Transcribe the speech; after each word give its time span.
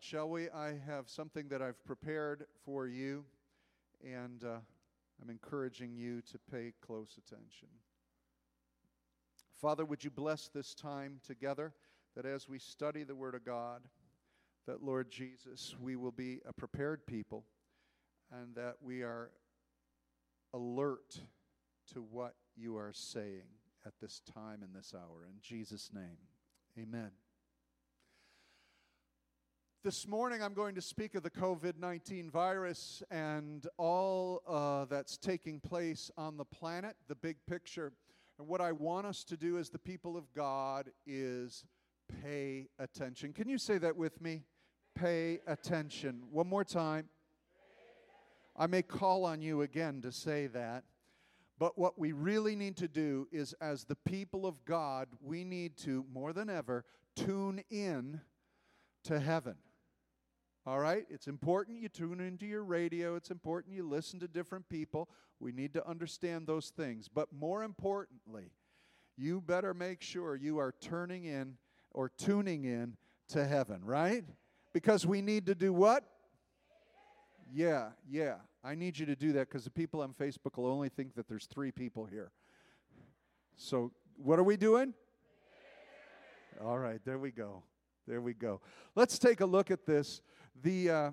Shall 0.00 0.28
we? 0.28 0.48
I 0.50 0.74
have 0.86 1.08
something 1.08 1.48
that 1.48 1.60
I've 1.60 1.84
prepared 1.84 2.46
for 2.64 2.86
you, 2.86 3.24
and 4.04 4.42
uh, 4.44 4.58
I'm 5.20 5.30
encouraging 5.30 5.94
you 5.94 6.22
to 6.22 6.38
pay 6.50 6.72
close 6.84 7.18
attention. 7.18 7.68
Father, 9.60 9.84
would 9.84 10.02
you 10.02 10.10
bless 10.10 10.48
this 10.48 10.74
time 10.74 11.20
together 11.24 11.72
that 12.16 12.26
as 12.26 12.48
we 12.48 12.58
study 12.58 13.04
the 13.04 13.14
Word 13.14 13.34
of 13.34 13.44
God, 13.44 13.82
that 14.66 14.82
Lord 14.82 15.10
Jesus, 15.10 15.74
we 15.80 15.96
will 15.96 16.10
be 16.10 16.40
a 16.46 16.52
prepared 16.52 17.06
people 17.06 17.44
and 18.32 18.54
that 18.54 18.76
we 18.80 19.02
are 19.02 19.30
alert 20.54 21.20
to 21.92 22.00
what 22.00 22.34
you 22.56 22.76
are 22.76 22.92
saying 22.92 23.46
at 23.86 23.92
this 24.00 24.20
time 24.34 24.62
and 24.62 24.74
this 24.74 24.94
hour. 24.94 25.26
In 25.28 25.36
Jesus' 25.40 25.90
name, 25.92 26.18
amen. 26.78 27.10
This 29.84 30.06
morning, 30.06 30.44
I'm 30.44 30.54
going 30.54 30.76
to 30.76 30.80
speak 30.80 31.16
of 31.16 31.24
the 31.24 31.30
COVID 31.30 31.76
19 31.76 32.30
virus 32.30 33.02
and 33.10 33.66
all 33.78 34.40
uh, 34.46 34.84
that's 34.84 35.16
taking 35.16 35.58
place 35.58 36.08
on 36.16 36.36
the 36.36 36.44
planet, 36.44 36.94
the 37.08 37.16
big 37.16 37.36
picture. 37.50 37.92
And 38.38 38.46
what 38.46 38.60
I 38.60 38.70
want 38.70 39.08
us 39.08 39.24
to 39.24 39.36
do 39.36 39.58
as 39.58 39.70
the 39.70 39.80
people 39.80 40.16
of 40.16 40.32
God 40.34 40.92
is 41.04 41.64
pay 42.22 42.68
attention. 42.78 43.32
Can 43.32 43.48
you 43.48 43.58
say 43.58 43.76
that 43.78 43.96
with 43.96 44.20
me? 44.20 44.44
Pay 44.94 45.40
attention. 45.48 46.22
One 46.30 46.46
more 46.46 46.62
time. 46.62 47.08
I 48.56 48.68
may 48.68 48.82
call 48.82 49.24
on 49.24 49.42
you 49.42 49.62
again 49.62 50.00
to 50.02 50.12
say 50.12 50.46
that. 50.46 50.84
But 51.58 51.76
what 51.76 51.98
we 51.98 52.12
really 52.12 52.54
need 52.54 52.76
to 52.76 52.86
do 52.86 53.26
is, 53.32 53.52
as 53.60 53.82
the 53.82 53.96
people 53.96 54.46
of 54.46 54.64
God, 54.64 55.08
we 55.20 55.42
need 55.42 55.76
to, 55.78 56.04
more 56.14 56.32
than 56.32 56.48
ever, 56.48 56.84
tune 57.16 57.64
in 57.68 58.20
to 59.02 59.18
heaven. 59.18 59.56
All 60.64 60.78
right? 60.78 61.04
It's 61.10 61.26
important 61.26 61.78
you 61.78 61.88
tune 61.88 62.20
into 62.20 62.46
your 62.46 62.62
radio. 62.62 63.16
It's 63.16 63.30
important 63.30 63.74
you 63.74 63.88
listen 63.88 64.20
to 64.20 64.28
different 64.28 64.68
people. 64.68 65.08
We 65.40 65.50
need 65.52 65.74
to 65.74 65.86
understand 65.88 66.46
those 66.46 66.70
things. 66.70 67.08
But 67.08 67.32
more 67.32 67.64
importantly, 67.64 68.52
you 69.16 69.40
better 69.40 69.74
make 69.74 70.02
sure 70.02 70.36
you 70.36 70.58
are 70.58 70.74
turning 70.80 71.24
in 71.24 71.56
or 71.90 72.08
tuning 72.08 72.64
in 72.64 72.96
to 73.28 73.44
heaven, 73.44 73.80
right? 73.84 74.24
Because 74.72 75.04
we 75.04 75.20
need 75.20 75.46
to 75.46 75.54
do 75.54 75.72
what? 75.72 76.04
Yeah, 77.52 77.90
yeah. 78.08 78.36
I 78.64 78.74
need 78.74 78.98
you 78.98 79.06
to 79.06 79.16
do 79.16 79.32
that 79.32 79.48
because 79.48 79.64
the 79.64 79.70
people 79.70 80.00
on 80.00 80.14
Facebook 80.14 80.56
will 80.56 80.66
only 80.66 80.88
think 80.88 81.14
that 81.16 81.28
there's 81.28 81.46
three 81.46 81.72
people 81.72 82.06
here. 82.06 82.30
So, 83.56 83.92
what 84.16 84.38
are 84.38 84.44
we 84.44 84.56
doing? 84.56 84.94
All 86.64 86.78
right, 86.78 87.00
there 87.04 87.18
we 87.18 87.32
go. 87.32 87.64
There 88.06 88.20
we 88.20 88.34
go. 88.34 88.60
Let's 88.94 89.18
take 89.18 89.40
a 89.40 89.46
look 89.46 89.70
at 89.70 89.84
this. 89.84 90.22
The 90.60 90.90
uh, 90.90 91.10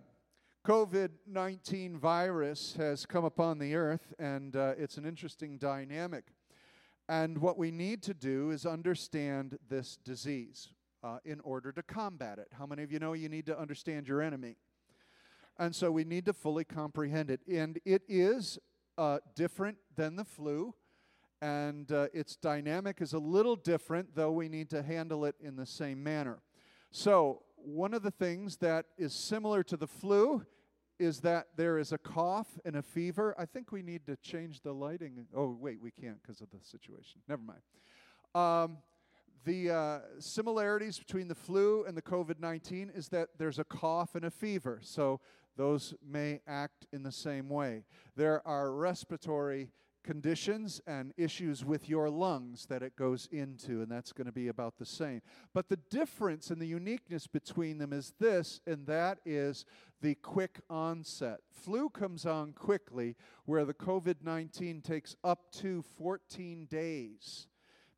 COVID 0.68 1.12
19 1.26 1.98
virus 1.98 2.76
has 2.78 3.06
come 3.06 3.24
upon 3.24 3.58
the 3.58 3.74
earth, 3.74 4.14
and 4.20 4.56
uh, 4.56 4.74
it's 4.78 4.98
an 4.98 5.06
interesting 5.06 5.58
dynamic. 5.58 6.26
And 7.08 7.38
what 7.40 7.58
we 7.58 7.72
need 7.72 8.04
to 8.04 8.14
do 8.14 8.52
is 8.52 8.66
understand 8.66 9.58
this 9.68 9.98
disease 9.98 10.70
uh, 11.04 11.18
in 11.26 11.40
order 11.40 11.72
to 11.72 11.82
combat 11.82 12.38
it. 12.38 12.50
How 12.52 12.66
many 12.66 12.84
of 12.84 12.92
you 12.92 13.00
know 13.00 13.14
you 13.14 13.30
need 13.30 13.46
to 13.48 13.58
understand 13.58 14.08
your 14.08 14.22
enemy? 14.22 14.58
And 15.58 15.76
so 15.76 15.90
we 15.90 16.04
need 16.04 16.26
to 16.26 16.34
fully 16.34 16.66
comprehend 16.66 17.32
it. 17.32 17.40
And 17.52 17.80
it 17.86 18.04
is 18.08 18.60
uh, 18.98 19.20
different 19.36 19.78
than 19.96 20.18
the 20.18 20.26
flu, 20.26 20.76
and 21.42 21.92
uh, 21.92 22.08
its 22.14 22.36
dynamic 22.36 23.02
is 23.02 23.14
a 23.14 23.20
little 23.20 23.56
different, 23.56 24.14
though 24.14 24.32
we 24.32 24.50
need 24.50 24.70
to 24.72 24.84
handle 24.84 25.26
it 25.26 25.36
in 25.42 25.56
the 25.56 25.66
same 25.66 26.04
manner. 26.04 26.40
So, 26.92 27.44
one 27.64 27.94
of 27.94 28.04
the 28.04 28.12
things 28.12 28.58
that 28.58 28.86
is 28.98 29.14
similar 29.14 29.64
to 29.64 29.78
the 29.78 29.88
flu 29.88 30.46
is 31.00 31.22
that 31.22 31.48
there 31.56 31.78
is 31.78 31.92
a 31.92 31.98
cough 31.98 32.60
and 32.66 32.76
a 32.76 32.82
fever. 32.82 33.34
I 33.38 33.46
think 33.46 33.72
we 33.72 33.82
need 33.82 34.06
to 34.08 34.18
change 34.18 34.62
the 34.62 34.74
lighting. 34.74 35.26
Oh, 35.36 35.58
wait, 35.60 35.82
we 35.82 35.92
can't 35.92 36.22
because 36.22 36.42
of 36.42 36.50
the 36.52 36.60
situation. 36.62 37.22
Never 37.28 37.42
mind. 37.42 37.62
Um, 38.36 38.78
the 39.46 39.72
uh, 39.72 40.00
similarities 40.20 41.00
between 41.00 41.30
the 41.30 41.36
flu 41.36 41.86
and 41.86 41.96
the 41.96 42.02
COVID 42.02 42.40
19 42.40 42.92
is 42.94 43.08
that 43.10 43.30
there's 43.38 43.60
a 43.60 43.64
cough 43.64 44.16
and 44.16 44.26
a 44.26 44.32
fever. 44.32 44.80
So 44.84 45.22
those 45.56 45.94
may 46.06 46.42
act 46.46 46.86
in 46.92 47.04
the 47.04 47.12
same 47.12 47.50
way. 47.50 47.84
There 48.16 48.46
are 48.46 48.72
respiratory 48.72 49.70
conditions 50.04 50.82
and 50.88 51.14
issues 51.18 51.64
with 51.64 51.90
your 51.90 52.10
lungs 52.10 52.66
that 52.68 52.82
it 52.84 52.96
goes 52.96 53.28
into, 53.32 53.82
and 53.82 53.92
that's 53.92 54.12
going 54.12 54.28
to 54.28 54.34
be 54.34 54.48
about 54.48 54.78
the 54.78 54.86
same. 54.86 55.22
But 55.54 55.70
the 55.70 55.80
difference 55.90 56.50
and 56.50 56.62
the 56.62 56.68
uniqueness 56.68 57.28
between 57.28 57.78
them 57.78 57.94
is 57.94 58.14
this, 58.20 58.62
and 58.66 58.86
that 58.88 59.20
is 59.26 59.66
the 60.02 60.16
quick 60.16 60.60
onset. 60.70 61.40
Flu 61.52 61.90
comes 61.90 62.26
on 62.26 62.54
quickly, 62.54 63.16
where 63.46 63.66
the 63.66 63.74
COVID 63.74 64.18
19 64.24 64.82
takes 64.82 65.16
up 65.24 65.52
to 65.54 65.84
14 65.98 66.66
days 66.66 67.48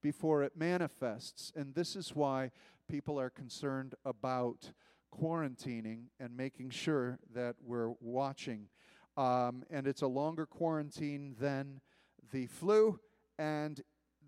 before 0.01 0.44
it 0.44 0.57
manifests. 0.57 1.51
And 1.56 1.75
this 1.75 1.95
is 1.95 2.16
why 2.16 2.51
people 2.89 3.19
are 3.19 3.29
concerned 3.29 3.95
about 4.03 4.72
quarantining 5.13 6.06
and 6.19 6.35
making 6.35 6.69
sure 6.72 7.19
that 7.33 7.56
we're 7.63 7.94
watching. 8.00 8.68
Um, 9.18 9.63
and 9.69 9.88
it's 9.88 10.01
a 10.01 10.07
longer 10.07 10.45
quarantine 10.45 11.35
than 11.39 11.81
the 12.31 12.47
flu, 12.47 13.00
and 13.38 13.81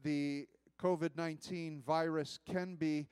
the 0.03 0.47
COVID 0.81 1.11
19 1.15 1.81
virus 1.85 2.39
can 2.45 2.75
be 2.75 3.07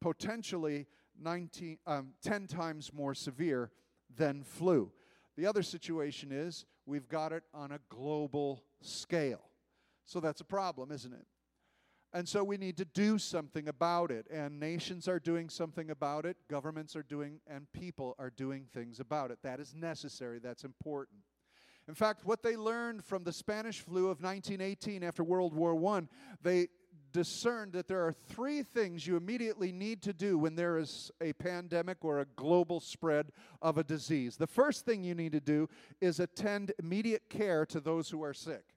potentially 0.00 0.86
19, 1.20 1.78
um, 1.86 2.12
10 2.22 2.46
times 2.46 2.92
more 2.92 3.14
severe 3.14 3.70
than 4.14 4.42
flu. 4.42 4.92
The 5.36 5.46
other 5.46 5.62
situation 5.62 6.32
is 6.32 6.66
we've 6.86 7.08
got 7.08 7.32
it 7.32 7.44
on 7.54 7.72
a 7.72 7.80
global 7.88 8.62
scale. 8.80 9.50
So 10.04 10.20
that's 10.20 10.40
a 10.40 10.44
problem, 10.44 10.90
isn't 10.90 11.12
it? 11.12 11.26
And 12.14 12.26
so 12.26 12.42
we 12.42 12.56
need 12.56 12.78
to 12.78 12.86
do 12.86 13.18
something 13.18 13.68
about 13.68 14.10
it. 14.10 14.26
And 14.30 14.58
nations 14.58 15.08
are 15.08 15.20
doing 15.20 15.50
something 15.50 15.90
about 15.90 16.24
it, 16.24 16.36
governments 16.48 16.96
are 16.96 17.02
doing, 17.02 17.40
and 17.46 17.70
people 17.72 18.14
are 18.18 18.30
doing 18.30 18.66
things 18.72 18.98
about 18.98 19.30
it. 19.30 19.38
That 19.42 19.60
is 19.60 19.74
necessary, 19.74 20.38
that's 20.38 20.64
important. 20.64 21.18
In 21.88 21.94
fact, 21.94 22.26
what 22.26 22.42
they 22.42 22.54
learned 22.54 23.02
from 23.02 23.24
the 23.24 23.32
Spanish 23.32 23.80
flu 23.80 24.10
of 24.10 24.22
1918 24.22 25.02
after 25.02 25.24
World 25.24 25.54
War 25.54 25.74
I, 25.94 26.02
they 26.42 26.68
discerned 27.12 27.72
that 27.72 27.88
there 27.88 28.06
are 28.06 28.12
three 28.12 28.62
things 28.62 29.06
you 29.06 29.16
immediately 29.16 29.72
need 29.72 30.02
to 30.02 30.12
do 30.12 30.36
when 30.36 30.54
there 30.54 30.76
is 30.76 31.10
a 31.22 31.32
pandemic 31.32 32.04
or 32.04 32.20
a 32.20 32.26
global 32.36 32.80
spread 32.80 33.30
of 33.62 33.78
a 33.78 33.84
disease. 33.84 34.36
The 34.36 34.46
first 34.46 34.84
thing 34.84 35.02
you 35.02 35.14
need 35.14 35.32
to 35.32 35.40
do 35.40 35.66
is 36.02 36.20
attend 36.20 36.72
immediate 36.78 37.30
care 37.30 37.64
to 37.64 37.80
those 37.80 38.10
who 38.10 38.22
are 38.22 38.34
sick. 38.34 38.74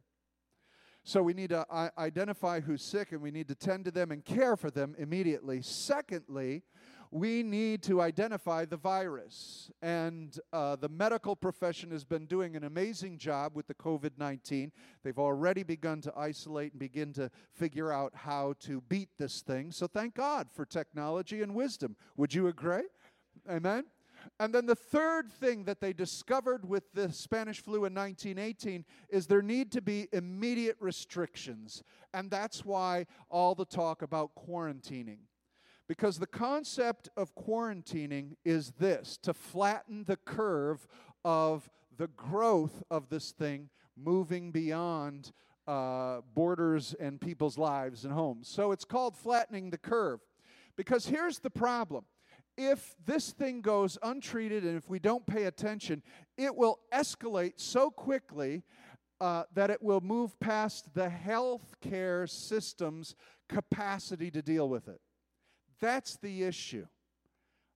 So 1.04 1.22
we 1.22 1.34
need 1.34 1.50
to 1.50 1.66
uh, 1.70 1.90
identify 1.98 2.62
who's 2.62 2.84
sick 2.84 3.12
and 3.12 3.22
we 3.22 3.32
need 3.32 3.50
to 3.50 3.56
tend 3.56 3.86
to 3.86 3.92
them 3.92 4.12
and 4.12 4.24
care 4.24 4.56
for 4.56 4.72
them 4.72 4.96
immediately. 4.98 5.62
Secondly, 5.62 6.64
we 7.12 7.44
need 7.44 7.84
to 7.84 8.02
identify 8.02 8.64
the 8.64 8.78
virus. 8.78 9.70
And 9.82 10.40
uh, 10.54 10.78
the 10.78 10.88
medical 10.88 11.36
profession 11.36 11.92
has 11.92 12.06
been 12.06 12.26
doing 12.26 12.56
an 12.56 12.64
amazing 12.64 13.18
job 13.18 13.52
with 13.54 13.68
the 13.68 13.74
COVID 13.74 14.12
19. 14.18 14.72
They've 15.04 15.20
already 15.20 15.64
begun 15.64 16.00
to 16.02 16.14
isolate 16.18 16.72
and 16.72 16.80
begin 16.80 17.12
to 17.14 17.30
figure 17.52 17.92
out 17.92 18.14
how 18.16 18.54
to 18.62 18.82
beat 18.88 19.10
this 19.18 19.42
thing. 19.42 19.72
So 19.72 19.88
thank 19.88 20.16
God 20.16 20.48
for 20.54 20.66
technology 20.66 21.42
and 21.42 21.54
wisdom. 21.54 21.98
Would 22.16 22.34
you 22.34 22.48
agree? 22.48 22.88
Amen? 23.50 23.86
And 24.40 24.54
then 24.54 24.68
the 24.68 24.76
third 24.76 25.32
thing 25.32 25.64
that 25.66 25.82
they 25.82 25.94
discovered 25.94 26.68
with 26.68 26.94
the 26.94 27.12
Spanish 27.12 27.60
flu 27.60 27.86
in 27.86 27.94
1918 27.94 28.86
is 29.10 29.28
there 29.28 29.42
need 29.42 29.72
to 29.72 29.82
be 29.82 30.08
immediate 30.14 30.78
restrictions. 30.80 31.84
And 32.14 32.30
that's 32.30 32.64
why 32.64 33.08
all 33.30 33.56
the 33.56 33.66
talk 33.66 34.04
about 34.04 34.32
quarantining. 34.36 35.18
Because 35.92 36.20
the 36.20 36.26
concept 36.26 37.10
of 37.18 37.36
quarantining 37.36 38.38
is 38.46 38.72
this 38.80 39.18
to 39.24 39.34
flatten 39.34 40.06
the 40.06 40.16
curve 40.16 40.88
of 41.26 41.70
the 41.98 42.08
growth 42.08 42.82
of 42.90 43.10
this 43.10 43.32
thing 43.34 43.68
moving 43.98 44.52
beyond 44.52 45.34
uh, 45.68 46.22
borders 46.34 46.96
and 46.98 47.20
people's 47.20 47.58
lives 47.58 48.06
and 48.06 48.14
homes. 48.14 48.48
So 48.48 48.72
it's 48.72 48.86
called 48.86 49.18
flattening 49.18 49.70
the 49.70 49.78
curve. 49.78 50.22
Because 50.78 51.08
here's 51.08 51.40
the 51.40 51.50
problem 51.50 52.06
if 52.56 52.96
this 53.06 53.32
thing 53.34 53.60
goes 53.60 53.98
untreated 54.02 54.64
and 54.64 54.78
if 54.78 54.90
we 54.90 54.98
don't 54.98 55.28
pay 55.28 55.44
attention, 55.44 56.04
it 56.38 56.56
will 56.56 56.80
escalate 56.94 57.56
so 57.58 57.92
quickly 57.92 58.64
uh, 59.20 59.44
that 59.56 59.70
it 59.70 59.84
will 59.84 60.00
move 60.00 60.40
past 60.40 60.94
the 60.94 61.10
healthcare 61.10 62.30
system's 62.30 63.14
capacity 63.50 64.32
to 64.32 64.42
deal 64.42 64.70
with 64.70 64.88
it. 64.88 65.02
That's 65.82 66.18
the 66.18 66.44
issue. 66.44 66.86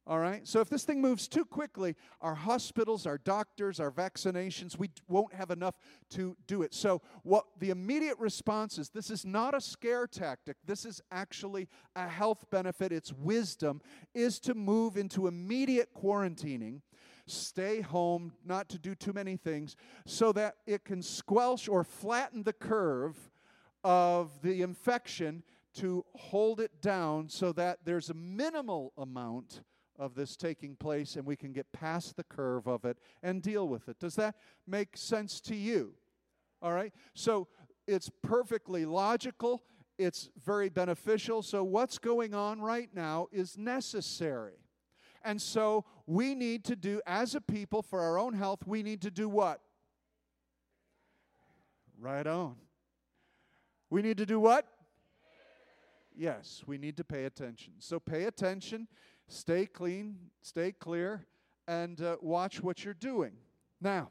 All 0.07 0.19
right? 0.19 0.48
So 0.48 0.60
if 0.60 0.69
this 0.69 0.84
thing 0.84 1.02
moves 1.02 1.28
too 1.28 1.46
quickly, 1.46 1.96
our 2.22 2.36
hospitals, 2.36 3.07
our 3.07 3.18
doctors, 3.18 3.80
our 3.80 3.90
vaccinations, 3.90 4.78
we 4.78 4.92
won't 5.07 5.34
have 5.34 5.50
enough 5.50 5.75
to 6.12 6.38
do 6.46 6.62
it. 6.62 6.75
So 6.75 7.02
what 7.24 7.46
the 7.60 7.72
immediate 7.72 8.19
response 8.19 8.78
is 8.78 8.90
this 8.90 9.10
is 9.10 9.25
not 9.25 9.56
a 9.56 9.62
scare 9.62 10.06
tactic. 10.06 10.57
This 10.63 10.86
is 10.86 11.02
actually 11.12 11.68
a 11.96 12.07
health 12.07 12.46
benefit. 12.52 12.92
It's 12.92 13.12
wisdom 13.13 13.81
is 14.13 14.40
to 14.42 14.54
move 14.54 14.96
into 14.96 15.28
immediate 15.28 15.90
quarantining 15.96 16.81
stay 17.28 17.81
home, 17.81 18.34
not 18.46 18.69
to 18.69 18.78
do 18.78 18.94
too 18.94 19.13
many 19.13 19.36
things, 19.36 19.75
so 20.06 20.31
that 20.31 20.58
it 20.68 20.86
can 20.86 21.01
squelch 21.01 21.68
or 21.68 21.84
flatten 21.84 22.44
the 22.44 22.54
curve 22.54 23.18
of 23.84 24.42
the 24.42 24.62
infection 24.62 25.44
to 25.75 26.06
hold 26.16 26.60
it 26.60 26.81
down 26.81 27.30
so 27.30 27.51
that 27.54 27.80
there's 27.86 28.10
a 28.10 28.13
minimal 28.13 28.94
amount 28.98 29.62
of 29.98 30.16
this 30.16 30.36
taking 30.36 30.75
place 30.75 31.16
and 31.16 31.25
we 31.25 31.36
can 31.36 31.54
get 31.54 31.72
past 31.72 32.18
the 32.18 32.24
curve 32.24 32.68
of 32.68 32.86
it 32.86 32.98
and 33.24 33.42
deal 33.42 33.68
with 33.68 33.88
it. 33.88 34.00
Does 34.00 34.16
that 34.16 34.36
make 34.68 34.98
sense 34.98 35.39
to 35.42 35.56
you? 35.56 35.94
All 36.62 36.74
right? 36.74 36.94
So 37.13 37.48
it's 37.88 38.10
perfectly 38.22 38.86
logical, 38.86 39.63
it's 39.98 40.30
very 40.44 40.69
beneficial. 40.69 41.42
So, 41.42 41.63
what's 41.63 41.98
going 41.98 42.33
on 42.33 42.62
right 42.62 42.89
now 42.94 43.27
is 43.31 43.57
necessary. 43.57 44.56
And 45.24 45.42
so, 45.42 45.86
we 46.06 46.36
need 46.36 46.66
to 46.66 46.75
do, 46.75 47.01
as 47.06 47.36
a 47.36 47.42
people, 47.42 47.81
for 47.81 48.01
our 48.01 48.19
own 48.19 48.33
health, 48.33 48.60
we 48.66 48.83
need 48.83 49.01
to 49.04 49.12
do 49.12 49.30
what? 49.30 49.62
Right 51.98 52.27
on. 52.27 52.56
We 53.89 54.01
need 54.01 54.18
to 54.18 54.25
do 54.25 54.39
what? 54.39 54.68
Yes, 56.17 56.63
we 56.65 56.77
need 56.77 56.97
to 56.97 57.03
pay 57.03 57.25
attention. 57.25 57.73
So, 57.79 58.00
pay 58.00 58.23
attention 58.23 58.88
Stay 59.27 59.65
clean, 59.65 60.17
stay 60.41 60.71
clear, 60.71 61.25
and 61.67 62.00
uh, 62.01 62.17
watch 62.21 62.62
what 62.62 62.85
you're 62.85 62.94
doing. 62.94 63.33
Now, 63.81 64.09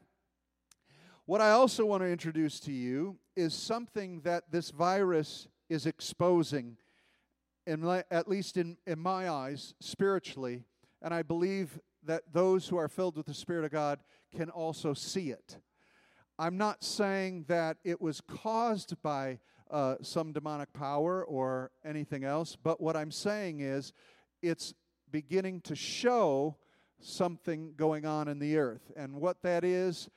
what 1.24 1.40
I 1.40 1.50
also 1.50 1.86
want 1.86 2.02
to 2.02 2.08
introduce 2.08 2.58
to 2.60 2.72
you 2.72 3.16
is 3.36 3.54
something 3.54 4.20
that 4.22 4.50
this 4.50 4.70
virus 4.70 5.48
is 5.68 5.86
exposing, 5.86 6.76
in, 7.66 7.84
at 8.10 8.28
least 8.28 8.56
in, 8.56 8.76
in 8.86 8.98
my 8.98 9.30
eyes, 9.30 9.74
spiritually, 9.80 10.64
and 11.00 11.14
I 11.14 11.22
believe 11.22 11.78
that 12.02 12.24
those 12.32 12.68
who 12.68 12.76
are 12.76 12.88
filled 12.88 13.16
with 13.16 13.26
the 13.26 13.34
Spirit 13.34 13.64
of 13.64 13.70
God 13.70 14.00
can 14.36 14.50
also 14.50 14.94
see 14.94 15.30
it. 15.30 15.58
I'm 16.38 16.58
not 16.58 16.82
saying 16.82 17.44
that 17.46 17.76
it 17.84 18.00
was 18.00 18.20
caused 18.20 19.00
by 19.00 19.38
uh, 19.74 19.96
some 20.02 20.32
demonic 20.32 20.72
power 20.72 21.24
or 21.24 21.72
anything 21.84 22.22
else, 22.22 22.56
but 22.56 22.80
what 22.80 22.96
I'm 22.96 23.10
saying 23.10 23.58
is 23.58 23.92
it's 24.40 24.72
beginning 25.10 25.62
to 25.62 25.74
show 25.74 26.56
something 27.00 27.74
going 27.76 28.06
on 28.06 28.28
in 28.28 28.38
the 28.38 28.56
earth. 28.56 28.92
And 28.96 29.16
what 29.16 29.42
that 29.42 29.64
is, 29.64 30.08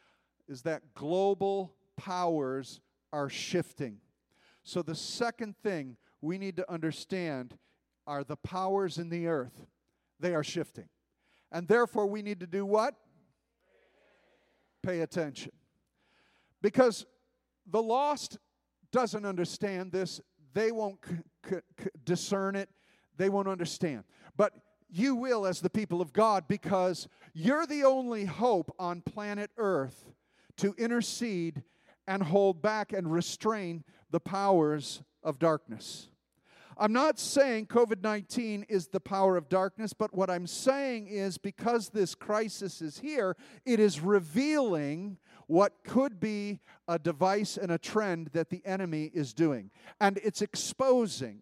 is 0.47 0.61
that 0.61 0.93
global 0.93 1.73
powers 1.97 2.81
are 3.11 3.29
shifting. 3.29 3.97
So, 4.63 4.83
the 4.83 4.93
second 4.93 5.57
thing 5.57 5.97
we 6.21 6.37
need 6.37 6.55
to 6.57 6.71
understand 6.71 7.57
are 8.05 8.23
the 8.23 8.35
powers 8.35 8.99
in 8.99 9.09
the 9.09 9.25
earth. 9.25 9.65
They 10.19 10.35
are 10.35 10.43
shifting. 10.43 10.87
And 11.51 11.67
therefore, 11.67 12.05
we 12.05 12.21
need 12.21 12.41
to 12.41 12.47
do 12.47 12.63
what? 12.63 12.93
Pay 14.83 15.01
attention. 15.01 15.51
Because 16.61 17.07
the 17.65 17.81
lost 17.81 18.37
doesn't 18.91 19.25
understand 19.25 19.91
this, 19.91 20.21
they 20.53 20.71
won't 20.71 20.99
c- 21.05 21.55
c- 21.81 21.89
discern 22.03 22.55
it, 22.55 22.69
they 23.17 23.29
won't 23.29 23.47
understand. 23.47 24.03
But 24.35 24.53
you 24.89 25.15
will 25.15 25.45
as 25.45 25.59
the 25.59 25.69
people 25.69 26.01
of 26.01 26.13
God 26.13 26.47
because 26.47 27.07
you're 27.33 27.65
the 27.65 27.83
only 27.83 28.25
hope 28.25 28.73
on 28.79 29.01
planet 29.01 29.51
Earth 29.57 30.05
to 30.57 30.73
intercede 30.77 31.63
and 32.07 32.23
hold 32.23 32.61
back 32.61 32.93
and 32.93 33.11
restrain 33.11 33.83
the 34.11 34.19
powers 34.19 35.03
of 35.23 35.39
darkness. 35.39 36.09
I'm 36.79 36.93
not 36.93 37.19
saying 37.19 37.67
COVID 37.67 38.03
19 38.03 38.65
is 38.69 38.87
the 38.87 38.99
power 38.99 39.35
of 39.35 39.49
darkness, 39.49 39.93
but 39.93 40.13
what 40.13 40.29
I'm 40.29 40.45
saying 40.45 41.07
is 41.07 41.37
because 41.37 41.89
this 41.89 42.13
crisis 42.13 42.81
is 42.81 42.99
here, 42.99 43.35
it 43.65 43.79
is 43.79 43.99
revealing 43.99 45.17
what 45.47 45.83
could 45.83 46.19
be 46.19 46.59
a 46.87 46.99
device 46.99 47.57
and 47.57 47.71
a 47.71 47.77
trend 47.77 48.27
that 48.33 48.49
the 48.49 48.61
enemy 48.65 49.09
is 49.13 49.33
doing. 49.33 49.71
And 49.99 50.19
it's 50.23 50.41
exposing 50.41 51.41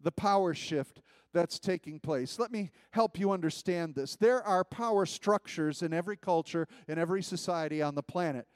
the 0.00 0.12
power 0.12 0.54
shift 0.54 1.00
that's 1.32 1.58
taking 1.58 1.98
place. 1.98 2.38
Let 2.38 2.52
me 2.52 2.70
help 2.90 3.18
you 3.18 3.32
understand 3.32 3.94
this. 3.94 4.16
There 4.16 4.42
are 4.42 4.64
power 4.64 5.04
structures 5.04 5.82
in 5.82 5.92
every 5.92 6.16
culture, 6.16 6.68
in 6.86 6.98
every 6.98 7.22
society 7.22 7.82
on 7.82 7.94
the 7.94 8.02
planet, 8.02 8.46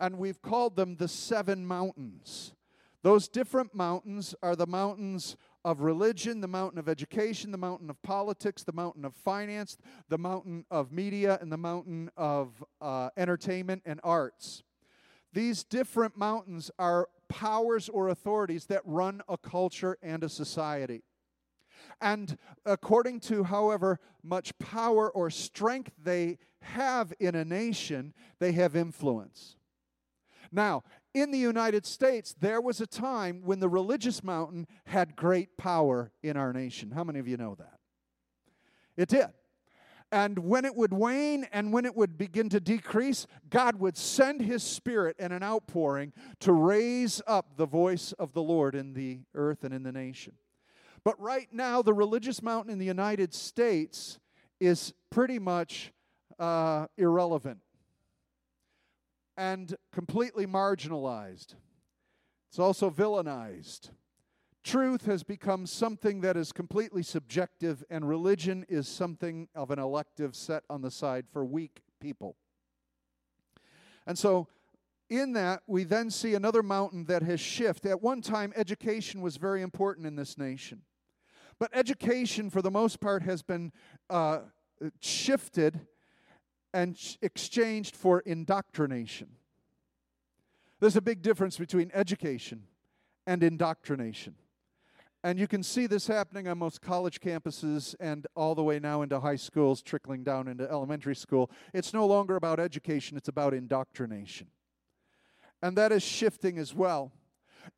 and 0.00 0.18
we've 0.18 0.42
called 0.42 0.74
them 0.74 0.96
the 0.96 1.08
seven 1.08 1.64
mountains. 1.64 2.52
Those 3.02 3.28
different 3.28 3.74
mountains 3.74 4.34
are 4.42 4.56
the 4.56 4.66
mountains 4.66 5.36
of 5.64 5.80
religion, 5.80 6.40
the 6.40 6.48
mountain 6.48 6.78
of 6.78 6.88
education, 6.88 7.50
the 7.50 7.58
mountain 7.58 7.88
of 7.88 8.00
politics, 8.02 8.62
the 8.62 8.72
mountain 8.72 9.04
of 9.04 9.14
finance, 9.14 9.78
the 10.08 10.18
mountain 10.18 10.64
of 10.70 10.92
media, 10.92 11.38
and 11.40 11.50
the 11.50 11.56
mountain 11.56 12.10
of 12.16 12.62
uh, 12.80 13.10
entertainment 13.16 13.82
and 13.86 14.00
arts. 14.04 14.62
These 15.32 15.64
different 15.64 16.16
mountains 16.16 16.70
are 16.78 17.08
powers 17.28 17.88
or 17.88 18.08
authorities 18.08 18.66
that 18.66 18.82
run 18.84 19.22
a 19.28 19.36
culture 19.36 19.98
and 20.02 20.22
a 20.22 20.28
society. 20.28 21.02
And 22.00 22.38
according 22.64 23.20
to 23.20 23.44
however 23.44 24.00
much 24.22 24.56
power 24.58 25.10
or 25.10 25.30
strength 25.30 25.92
they 26.02 26.38
have 26.60 27.12
in 27.18 27.34
a 27.34 27.44
nation, 27.44 28.14
they 28.38 28.52
have 28.52 28.76
influence. 28.76 29.56
Now, 30.52 30.84
in 31.14 31.30
the 31.30 31.38
United 31.38 31.86
States, 31.86 32.34
there 32.40 32.60
was 32.60 32.80
a 32.80 32.86
time 32.86 33.40
when 33.44 33.60
the 33.60 33.68
religious 33.68 34.22
mountain 34.24 34.66
had 34.86 35.16
great 35.16 35.56
power 35.56 36.10
in 36.22 36.36
our 36.36 36.52
nation. 36.52 36.90
How 36.90 37.04
many 37.04 37.20
of 37.20 37.28
you 37.28 37.36
know 37.36 37.54
that? 37.54 37.78
It 38.96 39.08
did. 39.08 39.28
And 40.12 40.40
when 40.40 40.64
it 40.64 40.76
would 40.76 40.92
wane 40.92 41.46
and 41.52 41.72
when 41.72 41.84
it 41.84 41.96
would 41.96 42.18
begin 42.18 42.48
to 42.50 42.60
decrease, 42.60 43.26
God 43.48 43.80
would 43.80 43.96
send 43.96 44.42
His 44.42 44.62
Spirit 44.62 45.16
and 45.18 45.32
an 45.32 45.42
outpouring 45.42 46.12
to 46.40 46.52
raise 46.52 47.22
up 47.26 47.56
the 47.56 47.66
voice 47.66 48.12
of 48.12 48.32
the 48.32 48.42
Lord 48.42 48.74
in 48.74 48.92
the 48.92 49.20
earth 49.34 49.64
and 49.64 49.72
in 49.72 49.82
the 49.82 49.92
nation. 49.92 50.34
But 51.04 51.20
right 51.20 51.48
now, 51.52 51.82
the 51.82 51.94
religious 51.94 52.42
mountain 52.42 52.72
in 52.72 52.78
the 52.78 52.86
United 52.86 53.34
States 53.34 54.18
is 54.60 54.92
pretty 55.10 55.38
much 55.38 55.92
uh, 56.38 56.86
irrelevant 56.96 57.58
and 59.36 59.74
completely 59.92 60.46
marginalized. 60.46 61.54
It's 62.48 62.58
also 62.58 62.90
villainized. 62.90 63.90
Truth 64.62 65.04
has 65.06 65.22
become 65.22 65.66
something 65.66 66.22
that 66.22 66.36
is 66.36 66.52
completely 66.52 67.02
subjective, 67.02 67.84
and 67.90 68.08
religion 68.08 68.64
is 68.68 68.88
something 68.88 69.48
of 69.54 69.70
an 69.70 69.78
elective 69.78 70.34
set 70.34 70.64
on 70.70 70.80
the 70.80 70.90
side 70.90 71.26
for 71.30 71.44
weak 71.44 71.82
people. 72.00 72.36
And 74.06 74.18
so, 74.18 74.48
in 75.10 75.34
that, 75.34 75.62
we 75.66 75.84
then 75.84 76.10
see 76.10 76.34
another 76.34 76.62
mountain 76.62 77.04
that 77.06 77.22
has 77.22 77.40
shifted. 77.40 77.90
At 77.90 78.02
one 78.02 78.22
time, 78.22 78.52
education 78.56 79.20
was 79.20 79.36
very 79.36 79.60
important 79.60 80.06
in 80.06 80.16
this 80.16 80.38
nation. 80.38 80.82
But 81.58 81.70
education, 81.74 82.50
for 82.50 82.62
the 82.62 82.70
most 82.70 83.00
part, 83.00 83.22
has 83.22 83.42
been 83.42 83.70
uh, 84.08 84.40
shifted 85.00 85.86
and 86.74 86.98
exchanged 87.22 87.94
for 87.94 88.18
indoctrination. 88.20 89.28
There's 90.80 90.96
a 90.96 91.00
big 91.00 91.22
difference 91.22 91.56
between 91.56 91.90
education 91.94 92.64
and 93.26 93.42
indoctrination. 93.44 94.34
And 95.22 95.38
you 95.38 95.46
can 95.46 95.62
see 95.62 95.86
this 95.86 96.08
happening 96.08 96.48
on 96.48 96.58
most 96.58 96.82
college 96.82 97.20
campuses 97.20 97.94
and 98.00 98.26
all 98.34 98.54
the 98.54 98.62
way 98.62 98.78
now 98.80 99.00
into 99.02 99.20
high 99.20 99.36
schools, 99.36 99.82
trickling 99.82 100.24
down 100.24 100.48
into 100.48 100.68
elementary 100.68 101.14
school. 101.14 101.50
It's 101.72 101.94
no 101.94 102.06
longer 102.06 102.36
about 102.36 102.60
education, 102.60 103.16
it's 103.16 103.28
about 103.28 103.54
indoctrination. 103.54 104.48
And 105.62 105.78
that 105.78 105.92
is 105.92 106.02
shifting 106.02 106.58
as 106.58 106.74
well. 106.74 107.12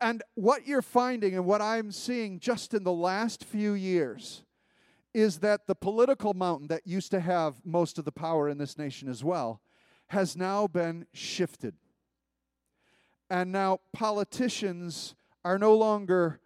And 0.00 0.22
what 0.34 0.66
you're 0.66 0.82
finding 0.82 1.34
and 1.34 1.44
what 1.44 1.60
I'm 1.62 1.92
seeing 1.92 2.40
just 2.40 2.74
in 2.74 2.82
the 2.82 2.92
last 2.92 3.44
few 3.44 3.74
years 3.74 4.42
is 5.16 5.38
that 5.38 5.66
the 5.66 5.74
political 5.74 6.34
mountain 6.34 6.68
that 6.68 6.86
used 6.86 7.10
to 7.10 7.20
have 7.20 7.54
most 7.64 7.98
of 7.98 8.04
the 8.04 8.12
power 8.12 8.48
in 8.48 8.58
this 8.58 8.76
nation 8.76 9.08
as 9.08 9.24
well 9.24 9.60
has 10.08 10.36
now 10.36 10.66
been 10.66 11.06
shifted. 11.12 11.74
And 13.30 13.50
now 13.50 13.80
politicians 13.92 15.14
are 15.44 15.58
no 15.58 15.74
longer, 15.74 16.40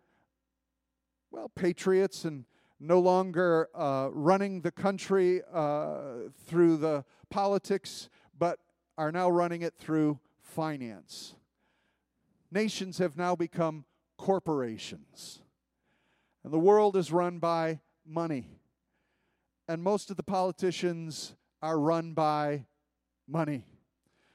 well, 1.31 1.50
patriots 1.55 2.25
and 2.25 2.45
no 2.79 3.00
longer 3.00 3.69
uh, 3.75 4.09
running 4.12 4.62
the 4.62 4.71
country 4.71 5.43
uh, 5.53 6.31
through 6.47 6.79
the 6.79 7.05
politics, 7.29 8.09
but 8.39 8.59
are 8.97 9.12
now 9.12 9.29
running 9.29 9.62
it 9.62 9.75
through 9.79 10.19
finance 10.41 11.35
nations 12.50 12.99
have 12.99 13.17
now 13.17 13.37
become 13.37 13.85
corporations. 14.17 15.43
And 16.45 16.53
the 16.53 16.59
world 16.59 16.97
is 16.97 17.12
run 17.12 17.39
by 17.39 17.81
money. 18.07 18.60
And 19.71 19.85
most 19.85 20.11
of 20.11 20.17
the 20.17 20.23
politicians 20.25 21.37
are 21.62 21.79
run 21.79 22.12
by 22.12 22.67
money. 23.29 23.65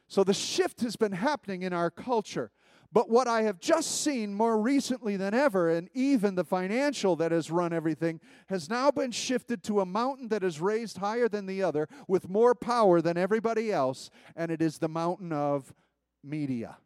So 0.08 0.24
the 0.24 0.34
shift 0.34 0.80
has 0.80 0.96
been 0.96 1.12
happening 1.12 1.64
in 1.64 1.74
our 1.74 1.90
culture. 1.90 2.52
But 2.94 3.10
what 3.10 3.28
I 3.28 3.42
have 3.42 3.60
just 3.60 4.00
seen 4.02 4.34
more 4.34 4.58
recently 4.58 5.18
than 5.18 5.34
ever, 5.34 5.70
and 5.70 5.90
even 5.94 6.36
the 6.36 6.46
financial 6.46 7.18
that 7.18 7.34
has 7.34 7.52
run 7.52 7.74
everything, 7.74 8.22
has 8.48 8.70
now 8.70 8.92
been 8.92 9.12
shifted 9.12 9.62
to 9.64 9.82
a 9.82 9.86
mountain 9.86 10.30
that 10.30 10.42
is 10.42 10.62
raised 10.62 11.00
higher 11.00 11.28
than 11.28 11.48
the 11.48 11.62
other 11.62 11.90
with 12.08 12.30
more 12.30 12.56
power 12.56 13.02
than 13.02 13.18
everybody 13.18 13.74
else, 13.74 14.10
and 14.38 14.52
it 14.52 14.62
is 14.62 14.78
the 14.78 14.88
mountain 14.88 15.34
of 15.34 15.74
media. 16.24 16.78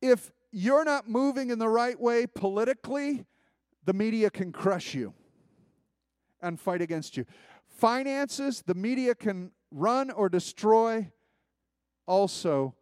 If 0.00 0.32
you're 0.52 0.86
not 0.86 1.06
moving 1.06 1.50
in 1.50 1.58
the 1.58 1.68
right 1.68 2.00
way 2.00 2.26
politically, 2.26 3.26
the 3.84 3.92
media 3.92 4.30
can 4.30 4.52
crush 4.52 4.94
you 4.94 5.12
and 6.46 6.60
fight 6.60 6.80
against 6.80 7.16
you. 7.16 7.24
Finances, 7.66 8.62
the 8.64 8.74
media 8.74 9.14
can 9.14 9.50
run 9.70 10.10
or 10.10 10.28
destroy. 10.28 11.10
Also, 12.06 12.74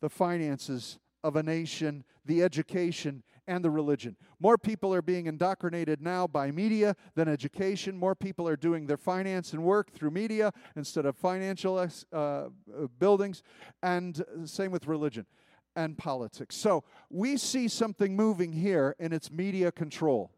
the 0.00 0.08
finances 0.08 0.98
of 1.24 1.34
a 1.36 1.42
nation, 1.42 2.04
the 2.24 2.42
education, 2.42 3.22
and 3.48 3.64
the 3.64 3.70
religion. 3.70 4.16
More 4.38 4.58
people 4.58 4.92
are 4.92 5.02
being 5.02 5.26
indoctrinated 5.26 6.02
now 6.02 6.26
by 6.26 6.50
media 6.50 6.94
than 7.14 7.28
education. 7.28 7.96
More 7.96 8.14
people 8.14 8.46
are 8.48 8.56
doing 8.56 8.86
their 8.86 8.96
finance 8.96 9.52
and 9.52 9.62
work 9.62 9.92
through 9.92 10.10
media 10.10 10.52
instead 10.74 11.06
of 11.06 11.16
financial 11.16 11.78
uh, 11.78 11.88
uh, 12.14 12.48
buildings. 12.98 13.42
And 13.82 14.22
same 14.44 14.72
with 14.72 14.86
religion 14.86 15.26
and 15.74 15.96
politics. 15.96 16.56
So 16.56 16.84
we 17.08 17.36
see 17.36 17.68
something 17.68 18.16
moving 18.16 18.52
here, 18.52 18.96
and 18.98 19.12
it's 19.12 19.30
media 19.30 19.70
control. 19.70 20.35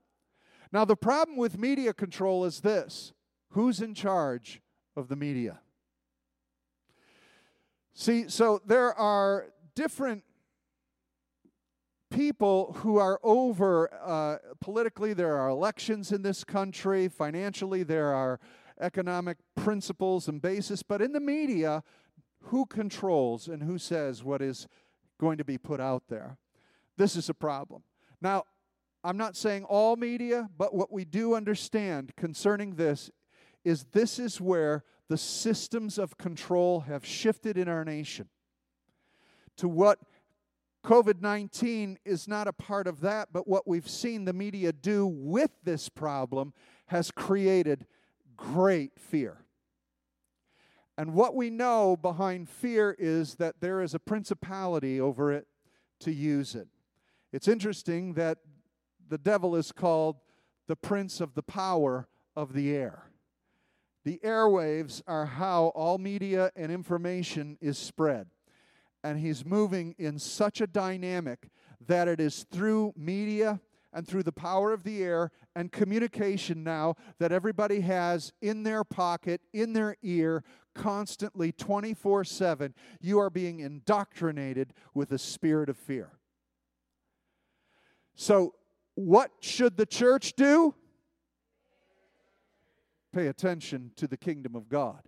Now, 0.73 0.85
the 0.85 0.97
problem 0.97 1.37
with 1.37 1.59
media 1.59 1.93
control 1.93 2.45
is 2.45 2.61
this 2.61 3.13
who's 3.51 3.81
in 3.81 3.95
charge 3.95 4.61
of 4.97 5.09
the 5.09 5.17
media? 5.17 5.61
See, 7.95 8.29
so 8.29 8.61
there 8.65 8.95
are 8.95 9.47
different 9.75 10.23
people 12.11 12.75
who 12.79 12.99
are 12.99 13.19
over 13.23 13.91
uh, 14.03 14.37
politically, 14.61 15.13
there 15.15 15.37
are 15.37 15.49
elections 15.49 16.13
in 16.13 16.23
this 16.23 16.45
country, 16.45 17.09
financially, 17.09 17.83
there 17.83 18.13
are 18.15 18.39
economic 18.81 19.39
principles 19.57 20.29
and 20.29 20.41
basis, 20.41 20.83
but 20.83 21.03
in 21.03 21.13
the 21.13 21.21
media, 21.21 21.83
who 22.45 22.67
controls 22.67 23.49
and 23.49 23.63
who 23.63 23.79
says 23.79 24.23
what 24.23 24.41
is 24.41 24.69
going 25.19 25.39
to 25.39 25.45
be 25.45 25.59
put 25.59 25.81
out 25.81 26.05
there? 26.09 26.39
This 26.97 27.17
is 27.17 27.29
a 27.29 27.35
problem. 27.35 27.83
Now, 28.21 28.45
I'm 29.05 29.17
not 29.17 29.37
saying 29.37 29.65
all 29.65 29.97
media, 29.97 30.49
but 30.57 30.75
what 30.75 30.93
we 30.93 31.05
do 31.05 31.35
understand 31.35 32.13
concerning 32.17 32.75
this 32.75 33.11
is 33.65 33.85
this 33.93 34.19
is 34.19 34.41
where 34.41 34.85
the 35.09 35.19
systems 35.19 35.99
of 35.99 36.19
control 36.19 36.81
have 36.81 37.05
shifted 37.05 37.57
in 37.57 37.69
our 37.69 37.85
nation 37.85 38.29
to 39.57 39.69
what 39.69 39.99
COVID 40.85 41.21
19 41.21 41.99
is 42.05 42.29
not 42.29 42.49
a 42.49 42.53
part 42.53 42.87
of 42.87 43.01
that, 43.01 43.29
but 43.33 43.49
what 43.49 43.67
we've 43.67 43.89
seen 43.89 44.25
the 44.25 44.33
media 44.33 44.73
do 44.73 45.07
with 45.07 45.51
this 45.65 45.89
problem 45.89 46.53
has 46.87 47.11
created 47.11 47.87
great 48.37 48.93
fear. 48.99 49.45
And 50.97 51.15
what 51.15 51.35
we 51.35 51.51
know 51.51 51.97
behind 51.97 52.49
fear 52.49 52.97
is 52.99 53.37
that 53.37 53.61
there 53.61 53.83
is 53.83 53.95
a 53.95 53.99
principality 53.99 55.01
over 55.01 55.33
it 55.33 55.47
to 56.01 56.13
use 56.13 56.55
it. 56.55 56.69
It's 57.33 57.49
interesting 57.49 58.15
that 58.15 58.39
the 59.09 59.19
devil 59.19 59.57
is 59.57 59.73
called 59.73 60.17
the 60.67 60.77
prince 60.77 61.21
of 61.21 61.35
the 61.35 61.43
power 61.43 62.09
of 62.37 62.53
the 62.53 62.75
air. 62.75 63.11
The 64.05 64.21
airwaves 64.25 65.03
are 65.07 65.27
how 65.27 65.67
all 65.75 65.99
media 65.99 66.51
and 66.57 66.71
information 66.71 67.59
is 67.61 67.79
spread. 67.79 68.29
And 69.05 69.19
he's 69.19 69.45
moving 69.45 69.95
in 69.99 70.19
such 70.19 70.61
a 70.61 70.67
dynamic 70.67 71.51
that 71.87 72.09
it 72.09 72.21
is 72.21 72.47
through 72.51 72.93
media 72.97 73.61
and 73.93 74.07
through 74.07 74.23
the 74.23 74.33
power 74.33 74.73
of 74.73 74.83
the 74.83 75.03
air 75.03 75.31
and 75.55 75.73
communication 75.73 76.63
now 76.63 76.95
that 77.19 77.33
everybody 77.33 77.81
has 77.81 78.33
in 78.41 78.63
their 78.63 78.85
pocket, 78.85 79.41
in 79.53 79.73
their 79.73 79.97
ear, 80.03 80.45
constantly 80.75 81.53
24 81.53 82.25
7. 82.25 82.75
You 83.01 83.19
are 83.19 83.31
being 83.31 83.61
indoctrinated 83.61 84.73
with 84.95 85.13
a 85.13 85.19
spirit 85.19 85.69
of 85.69 85.77
fear. 85.77 86.19
So, 88.15 88.55
what 88.99 89.31
should 89.41 89.77
the 89.77 89.87
church 89.87 90.35
do? 90.35 90.75
pay 93.13 93.27
attention 93.27 93.91
to 93.97 94.07
the 94.07 94.17
kingdom 94.17 94.55
of 94.55 94.69
God. 94.69 95.01